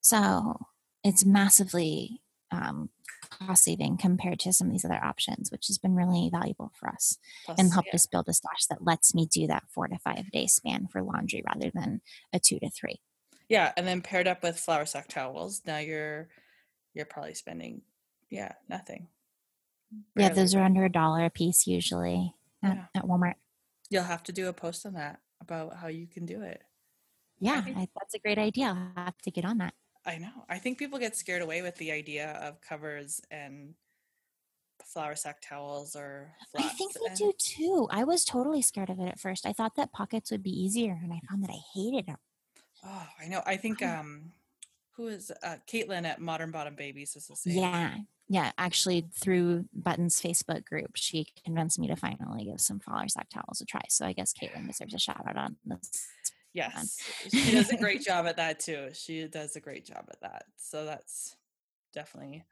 so 0.00 0.66
it's 1.04 1.24
massively 1.24 2.22
um, 2.50 2.90
cost 3.28 3.64
saving 3.64 3.98
compared 3.98 4.40
to 4.40 4.52
some 4.52 4.68
of 4.68 4.72
these 4.72 4.84
other 4.84 5.02
options, 5.02 5.52
which 5.52 5.66
has 5.68 5.78
been 5.78 5.94
really 5.94 6.30
valuable 6.32 6.72
for 6.74 6.88
us 6.88 7.18
Plus, 7.44 7.58
and 7.58 7.72
helped 7.72 7.88
yeah. 7.88 7.96
us 7.96 8.06
build 8.06 8.28
a 8.28 8.32
stash 8.32 8.66
that 8.66 8.84
lets 8.84 9.14
me 9.14 9.26
do 9.26 9.46
that 9.46 9.64
four 9.68 9.86
to 9.88 9.98
five 9.98 10.30
day 10.32 10.46
span 10.46 10.88
for 10.90 11.02
laundry 11.02 11.44
rather 11.46 11.70
than 11.72 12.00
a 12.32 12.40
two 12.40 12.58
to 12.58 12.70
three. 12.70 13.00
Yeah, 13.48 13.72
and 13.76 13.86
then 13.86 14.00
paired 14.00 14.26
up 14.26 14.42
with 14.42 14.58
flour 14.58 14.86
sack 14.86 15.08
towels, 15.08 15.62
now 15.66 15.78
you're 15.78 16.28
you're 16.94 17.06
probably 17.06 17.34
spending 17.34 17.82
yeah 18.30 18.52
nothing. 18.68 19.08
Barely. 20.14 20.28
Yeah, 20.28 20.34
those 20.34 20.54
are 20.54 20.64
under 20.64 20.84
a 20.84 20.90
dollar 20.90 21.26
a 21.26 21.30
piece 21.30 21.66
usually 21.66 22.34
at, 22.62 22.74
yeah. 22.74 22.84
at 22.96 23.04
Walmart. 23.04 23.34
You'll 23.88 24.02
have 24.02 24.24
to 24.24 24.32
do 24.32 24.48
a 24.48 24.52
post 24.52 24.84
on 24.84 24.94
that 24.94 25.20
about 25.40 25.76
how 25.76 25.88
you 25.88 26.06
can 26.06 26.26
do 26.26 26.42
it. 26.42 26.62
Yeah, 27.38 27.60
think, 27.60 27.90
that's 27.98 28.14
a 28.14 28.18
great 28.18 28.38
idea. 28.38 28.92
I'll 28.96 29.04
have 29.04 29.18
to 29.18 29.30
get 29.30 29.44
on 29.44 29.58
that. 29.58 29.74
I 30.06 30.18
know. 30.18 30.44
I 30.48 30.58
think 30.58 30.78
people 30.78 30.98
get 30.98 31.16
scared 31.16 31.42
away 31.42 31.62
with 31.62 31.76
the 31.76 31.92
idea 31.92 32.30
of 32.42 32.60
covers 32.60 33.20
and 33.30 33.74
flour 34.84 35.16
sack 35.16 35.42
towels 35.42 35.96
or 35.96 36.32
I 36.56 36.62
think 36.62 36.92
they 36.94 37.06
and... 37.08 37.16
do 37.16 37.32
too. 37.38 37.88
I 37.90 38.04
was 38.04 38.24
totally 38.24 38.62
scared 38.62 38.88
of 38.88 39.00
it 39.00 39.08
at 39.08 39.18
first. 39.18 39.44
I 39.44 39.52
thought 39.52 39.74
that 39.76 39.92
pockets 39.92 40.30
would 40.30 40.42
be 40.42 40.50
easier 40.50 40.98
and 41.02 41.12
I 41.12 41.20
found 41.28 41.42
that 41.42 41.50
I 41.50 41.58
hated 41.74 42.06
them. 42.06 42.18
Oh, 42.84 43.06
I 43.20 43.26
know. 43.26 43.42
I 43.44 43.56
think 43.56 43.82
um 43.82 44.32
who 44.96 45.08
is 45.08 45.30
uh 45.42 45.56
Caitlin 45.70 46.04
at 46.04 46.20
Modern 46.20 46.50
Bottom 46.50 46.74
Babies 46.74 47.16
is 47.16 47.26
the 47.26 47.36
same. 47.36 47.58
Yeah 47.58 47.96
yeah, 48.28 48.50
actually 48.58 49.08
through 49.14 49.66
Button's 49.72 50.20
Facebook 50.20 50.64
group, 50.64 50.92
she 50.94 51.26
convinced 51.44 51.78
me 51.78 51.86
to 51.86 51.96
finally 51.96 52.44
give 52.44 52.60
some 52.60 52.80
flour 52.80 53.06
sack 53.08 53.28
towels 53.30 53.60
a 53.60 53.64
try. 53.64 53.82
So 53.88 54.04
I 54.04 54.12
guess 54.12 54.32
Caitlin 54.32 54.66
deserves 54.66 54.94
a 54.94 54.98
shout 54.98 55.24
out 55.28 55.36
on 55.36 55.56
this. 55.64 56.06
Yes, 56.52 56.98
she 57.30 57.52
does 57.52 57.70
a 57.70 57.76
great 57.76 58.02
job 58.04 58.26
at 58.26 58.36
that 58.38 58.58
too. 58.58 58.88
She 58.94 59.28
does 59.28 59.54
a 59.56 59.60
great 59.60 59.86
job 59.86 60.06
at 60.10 60.20
that. 60.22 60.44
So 60.56 60.84
that's 60.84 61.36
definitely, 61.94 62.44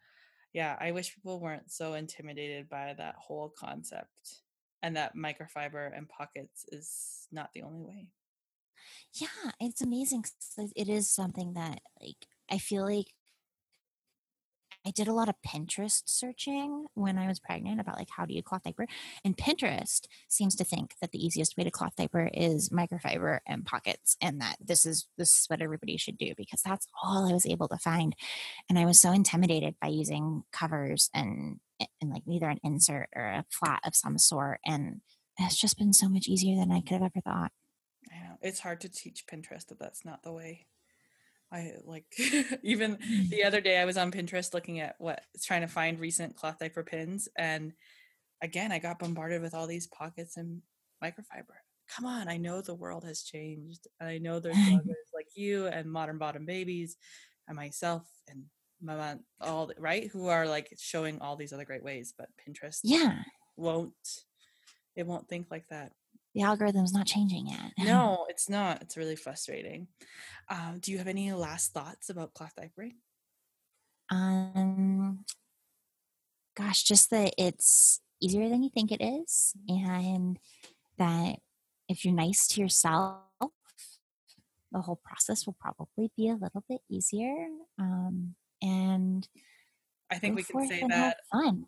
yeah. 0.52 0.76
I 0.78 0.92
wish 0.92 1.14
people 1.14 1.40
weren't 1.40 1.72
so 1.72 1.94
intimidated 1.94 2.68
by 2.68 2.94
that 2.98 3.16
whole 3.18 3.52
concept, 3.58 4.42
and 4.82 4.96
that 4.96 5.16
microfiber 5.16 5.90
and 5.96 6.08
pockets 6.08 6.66
is 6.68 7.26
not 7.32 7.50
the 7.54 7.62
only 7.62 7.80
way. 7.80 8.06
Yeah, 9.14 9.50
it's 9.58 9.80
amazing. 9.80 10.24
It 10.76 10.88
is 10.88 11.08
something 11.08 11.54
that 11.54 11.80
like 12.00 12.26
I 12.50 12.58
feel 12.58 12.84
like 12.84 13.06
I 14.86 14.90
did 14.90 15.08
a 15.08 15.14
lot 15.14 15.30
of 15.30 15.36
Pinterest 15.46 16.02
searching 16.04 16.86
when 16.92 17.16
I 17.16 17.26
was 17.26 17.40
pregnant 17.40 17.80
about 17.80 17.96
like 17.96 18.10
how 18.10 18.26
do 18.26 18.34
you 18.34 18.42
cloth 18.42 18.64
diaper, 18.64 18.86
and 19.24 19.36
Pinterest 19.36 20.06
seems 20.28 20.54
to 20.56 20.64
think 20.64 20.94
that 21.00 21.10
the 21.10 21.24
easiest 21.24 21.56
way 21.56 21.64
to 21.64 21.70
cloth 21.70 21.96
diaper 21.96 22.28
is 22.34 22.68
microfiber 22.68 23.38
and 23.46 23.64
pockets, 23.64 24.16
and 24.20 24.40
that 24.42 24.56
this 24.62 24.84
is 24.84 25.06
this 25.16 25.30
is 25.30 25.46
what 25.48 25.62
everybody 25.62 25.96
should 25.96 26.18
do 26.18 26.34
because 26.36 26.60
that's 26.62 26.86
all 27.02 27.26
I 27.28 27.32
was 27.32 27.46
able 27.46 27.68
to 27.68 27.78
find, 27.78 28.14
and 28.68 28.78
I 28.78 28.84
was 28.84 29.00
so 29.00 29.10
intimidated 29.12 29.74
by 29.80 29.88
using 29.88 30.42
covers 30.52 31.08
and 31.14 31.60
eh, 31.80 31.86
and 32.02 32.10
like 32.10 32.22
either 32.28 32.50
an 32.50 32.60
insert 32.62 33.08
or 33.16 33.24
a 33.24 33.46
flat 33.50 33.80
of 33.86 33.96
some 33.96 34.18
sort, 34.18 34.60
and 34.66 35.00
it's 35.38 35.58
just 35.58 35.78
been 35.78 35.94
so 35.94 36.08
much 36.08 36.28
easier 36.28 36.56
than 36.56 36.70
I 36.70 36.82
could 36.82 37.00
have 37.00 37.10
ever 37.14 37.22
thought. 37.24 37.52
I 38.12 38.26
know 38.26 38.36
it's 38.42 38.60
hard 38.60 38.82
to 38.82 38.90
teach 38.90 39.24
Pinterest 39.26 39.66
that 39.68 39.78
that's 39.78 40.04
not 40.04 40.22
the 40.22 40.32
way. 40.32 40.66
I 41.54 41.74
like 41.84 42.04
even 42.62 42.98
the 43.30 43.44
other 43.44 43.60
day 43.60 43.78
I 43.78 43.84
was 43.84 43.96
on 43.96 44.10
Pinterest 44.10 44.52
looking 44.52 44.80
at 44.80 44.96
what 44.98 45.22
trying 45.42 45.60
to 45.60 45.68
find 45.68 46.00
recent 46.00 46.34
cloth 46.36 46.58
diaper 46.58 46.82
pins 46.82 47.28
and 47.38 47.72
again 48.42 48.72
I 48.72 48.80
got 48.80 48.98
bombarded 48.98 49.40
with 49.40 49.54
all 49.54 49.68
these 49.68 49.86
pockets 49.86 50.36
and 50.36 50.62
microfiber. 51.02 51.54
Come 51.94 52.06
on, 52.06 52.28
I 52.28 52.38
know 52.38 52.60
the 52.60 52.74
world 52.74 53.04
has 53.04 53.22
changed. 53.22 53.86
And 54.00 54.08
I 54.08 54.18
know 54.18 54.40
there's 54.40 54.56
bloggers 54.68 55.14
like 55.14 55.28
you 55.36 55.66
and 55.66 55.90
modern 55.90 56.18
bottom 56.18 56.44
babies 56.44 56.96
and 57.46 57.56
myself 57.56 58.02
and 58.28 58.44
my 58.82 58.96
mom 58.96 59.20
all 59.40 59.70
right 59.78 60.10
who 60.12 60.26
are 60.26 60.46
like 60.46 60.68
showing 60.78 61.20
all 61.20 61.36
these 61.36 61.52
other 61.52 61.64
great 61.64 61.84
ways 61.84 62.12
but 62.18 62.28
Pinterest 62.36 62.80
yeah 62.82 63.18
won't 63.56 63.92
it 64.96 65.06
won't 65.06 65.28
think 65.28 65.46
like 65.50 65.66
that 65.70 65.92
the 66.34 66.42
algorithm's 66.42 66.92
not 66.92 67.06
changing 67.06 67.48
yet. 67.48 67.72
no, 67.78 68.26
it's 68.28 68.48
not. 68.48 68.82
It's 68.82 68.96
really 68.96 69.16
frustrating. 69.16 69.88
Um, 70.48 70.78
do 70.80 70.92
you 70.92 70.98
have 70.98 71.08
any 71.08 71.32
last 71.32 71.72
thoughts 71.72 72.10
about 72.10 72.34
cloth 72.34 72.52
diapering? 72.58 72.94
Um, 74.10 75.24
gosh, 76.56 76.82
just 76.82 77.10
that 77.10 77.34
it's 77.38 78.00
easier 78.20 78.48
than 78.48 78.62
you 78.62 78.70
think 78.70 78.92
it 78.92 79.02
is, 79.02 79.54
and 79.68 80.38
that 80.98 81.36
if 81.88 82.04
you're 82.04 82.14
nice 82.14 82.46
to 82.48 82.60
yourself, 82.60 83.20
the 84.72 84.80
whole 84.80 85.00
process 85.04 85.46
will 85.46 85.56
probably 85.60 86.10
be 86.16 86.28
a 86.28 86.34
little 86.34 86.64
bit 86.68 86.80
easier. 86.90 87.46
Um, 87.78 88.34
and 88.60 89.26
I 90.10 90.18
think 90.18 90.36
we 90.36 90.42
can 90.42 90.66
say 90.66 90.84
that. 90.88 91.18
Fun. 91.30 91.66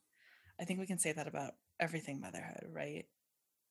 I 0.60 0.64
think 0.64 0.80
we 0.80 0.86
can 0.86 0.98
say 0.98 1.12
that 1.12 1.28
about 1.28 1.52
everything 1.78 2.20
motherhood, 2.20 2.66
right? 2.72 3.06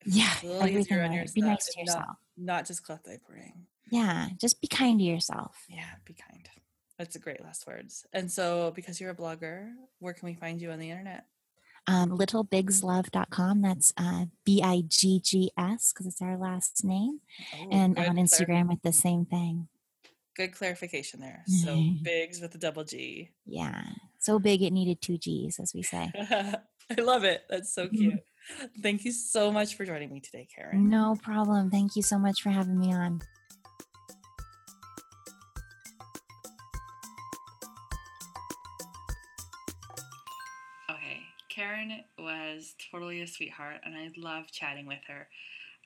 Yeah, 0.06 0.34
everything 0.44 0.98
right. 0.98 1.34
Be 1.34 1.42
nice 1.42 1.66
to 1.68 1.80
yourself. 1.80 2.06
Not, 2.06 2.18
not 2.38 2.66
just 2.66 2.84
cloth 2.84 3.02
diapering. 3.08 3.54
Yeah, 3.92 4.30
just 4.40 4.62
be 4.62 4.68
kind 4.68 5.00
to 5.00 5.06
yourself. 5.06 5.56
Yeah, 5.70 5.86
be 6.06 6.14
kind. 6.14 6.48
That's 6.98 7.16
a 7.16 7.20
great 7.20 7.44
last 7.44 7.68
words. 7.68 8.06
And 8.14 8.32
so, 8.32 8.72
because 8.76 9.02
you're 9.02 9.12
a 9.12 9.16
blogger, 9.16 9.72
where 10.00 10.14
can 10.14 10.28
we 10.28 10.34
find 10.34 10.62
you 10.62 10.72
on 10.72 10.80
the 10.80 10.90
internet? 10.90 11.26
Um, 11.88 12.18
littlebiggslove.com. 12.18 13.62
That's 13.62 13.94
uh, 13.98 14.26
B 14.46 14.62
I 14.64 14.84
G 14.88 15.20
G 15.24 15.52
S 15.58 15.92
because 15.92 16.08
it's 16.08 16.22
our 16.22 16.38
last 16.38 16.84
name. 16.84 17.20
Oh, 17.54 17.68
and 17.72 18.00
on 18.00 18.16
Instagram 18.16 18.70
with 18.70 18.82
the 18.82 18.94
same 18.94 19.26
thing. 19.26 19.68
Good 20.36 20.54
clarification 20.54 21.20
there. 21.20 21.44
So, 21.46 21.82
bigs 22.02 22.42
with 22.42 22.56
a 22.56 22.58
double 22.58 22.84
G. 22.84 23.32
Yeah. 23.46 23.82
So 24.20 24.40
big 24.40 24.64
it 24.64 24.74
needed 24.74 25.02
two 25.02 25.18
G's, 25.18 25.60
as 25.60 25.74
we 25.74 25.84
say. 25.84 26.12
I 26.18 27.02
love 27.02 27.24
it. 27.24 27.44
That's 27.50 27.74
so 27.74 27.88
cute. 27.88 28.20
Thank 28.82 29.06
you 29.06 29.12
so 29.12 29.52
much 29.52 29.76
for 29.76 29.86
joining 29.86 30.12
me 30.12 30.20
today, 30.20 30.48
Karin. 30.54 30.90
No 30.90 31.18
problem. 31.22 31.70
Thank 31.70 31.96
you 31.96 32.02
so 32.02 32.18
much 32.18 32.42
for 32.42 32.50
having 32.50 32.80
me 32.80 32.94
on. 32.94 33.22
Okay, 40.90 41.22
Karin 41.50 42.04
was 42.20 42.76
totally 42.92 43.22
a 43.22 43.28
sweetheart, 43.28 43.78
and 43.84 43.96
I 43.96 44.12
love 44.18 44.52
chatting 44.52 44.86
with 44.86 45.04
her. 45.08 45.28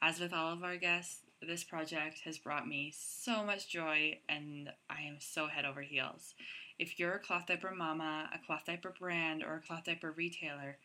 As 0.01 0.19
with 0.19 0.33
all 0.33 0.53
of 0.53 0.63
our 0.63 0.77
guests, 0.77 1.21
this 1.41 1.63
project 1.63 2.21
has 2.25 2.37
brought 2.37 2.67
me 2.67 2.93
so 2.95 3.43
much 3.43 3.69
joy, 3.69 4.19
and 4.27 4.69
I 4.89 5.01
am 5.03 5.17
so 5.19 5.47
head 5.47 5.65
over 5.65 5.81
heels. 5.81 6.33
If 6.77 6.99
you're 6.99 7.15
a 7.15 7.19
cloth 7.19 7.47
diaper 7.47 7.73
mama, 7.75 8.29
a 8.33 8.45
cloth 8.45 8.63
diaper 8.65 8.93
brand, 8.97 9.43
or 9.43 9.55
a 9.55 9.61
cloth 9.61 9.85
diaper 9.85 10.11
retailer, 10.11 10.77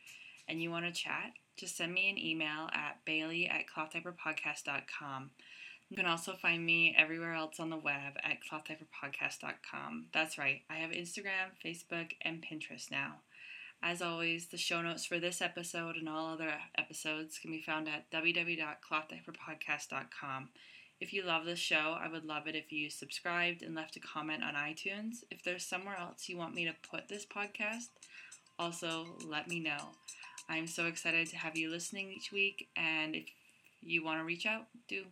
and 0.49 0.61
you 0.63 0.71
want 0.71 0.87
to 0.87 0.93
chat, 0.93 1.33
just 1.57 1.77
send 1.77 1.95
me 1.95 2.11
an 2.11 2.19
email 2.19 2.69
at 2.73 3.05
bailey 3.05 3.49
at 3.49 3.67
clothdiaperpodcast.com. 3.75 5.31
You 5.89 5.97
can 5.97 6.07
also 6.07 6.33
find 6.33 6.65
me 6.65 6.95
everywhere 6.97 7.35
else 7.35 7.59
on 7.61 7.69
the 7.71 7.77
web 7.77 8.15
at 8.23 8.39
clothdiaperpodcast.com. 8.51 10.07
That's 10.13 10.39
right, 10.39 10.63
I 10.69 10.75
have 10.77 10.91
Instagram, 10.91 11.53
Facebook, 11.65 12.13
and 12.23 12.43
Pinterest 12.43 12.91
now. 12.91 13.21
As 13.83 14.01
always, 14.01 14.47
the 14.47 14.57
show 14.57 14.81
notes 14.81 15.05
for 15.05 15.19
this 15.19 15.43
episode 15.43 15.97
and 15.97 16.09
all 16.09 16.33
other 16.33 16.55
episodes 16.79 17.39
can 17.39 17.51
be 17.51 17.61
found 17.61 17.87
at 17.87 18.11
www.clothdiaperpodcast.com. 18.11 20.49
If 21.01 21.13
you 21.13 21.23
love 21.23 21.45
this 21.45 21.59
show, 21.59 21.99
I 22.01 22.09
would 22.09 22.25
love 22.25 22.47
it 22.47 22.55
if 22.55 22.73
you 22.73 22.89
subscribed 22.89 23.63
and 23.63 23.75
left 23.75 23.97
a 23.97 24.01
comment 24.01 24.43
on 24.43 24.55
iTunes. 24.55 25.25
If 25.31 25.43
there's 25.43 25.67
somewhere 25.67 25.99
else 25.99 26.31
you 26.31 26.39
want 26.39 26.55
me 26.55 26.65
to 26.65 26.75
put 26.89 27.09
this 27.09 27.27
podcast, 27.27 27.89
also 28.59 29.19
let 29.29 29.49
me 29.49 29.61
know. 29.61 29.91
I'm 30.49 30.67
so 30.67 30.87
excited 30.87 31.29
to 31.29 31.37
have 31.37 31.57
you 31.57 31.71
listening 31.71 32.11
each 32.11 32.33
week, 32.33 32.69
and 32.77 33.15
if 33.15 33.25
you 33.81 34.05
want 34.05 34.21
to 34.21 34.25
reach 34.25 34.47
out, 34.47 34.67
do. 34.89 35.05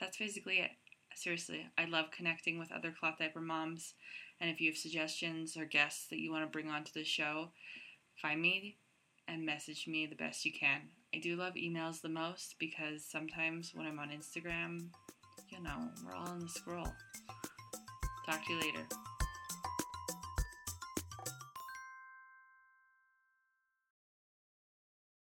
That's 0.00 0.16
basically 0.16 0.58
it. 0.58 0.70
Seriously, 1.14 1.66
I 1.76 1.86
love 1.86 2.10
connecting 2.10 2.58
with 2.58 2.72
other 2.72 2.94
cloth 2.98 3.18
diaper 3.18 3.40
moms 3.40 3.94
and 4.40 4.50
if 4.50 4.60
you 4.60 4.70
have 4.70 4.78
suggestions 4.78 5.56
or 5.56 5.64
guests 5.64 6.06
that 6.10 6.18
you 6.18 6.30
want 6.30 6.44
to 6.44 6.50
bring 6.50 6.70
onto 6.70 6.92
the 6.92 7.04
show, 7.04 7.48
find 8.20 8.40
me 8.40 8.76
and 9.26 9.44
message 9.44 9.86
me 9.86 10.06
the 10.06 10.14
best 10.14 10.44
you 10.44 10.52
can. 10.52 10.82
I 11.14 11.18
do 11.18 11.36
love 11.36 11.54
emails 11.54 12.00
the 12.00 12.08
most 12.08 12.54
because 12.58 13.04
sometimes 13.04 13.72
when 13.74 13.86
I'm 13.86 13.98
on 13.98 14.10
Instagram, 14.10 14.88
you 15.48 15.62
know, 15.62 15.88
we're 16.04 16.14
all 16.14 16.32
in 16.32 16.40
the 16.40 16.48
scroll. 16.48 16.92
Talk 18.26 18.44
to 18.46 18.52
you 18.52 18.60
later. 18.60 19.07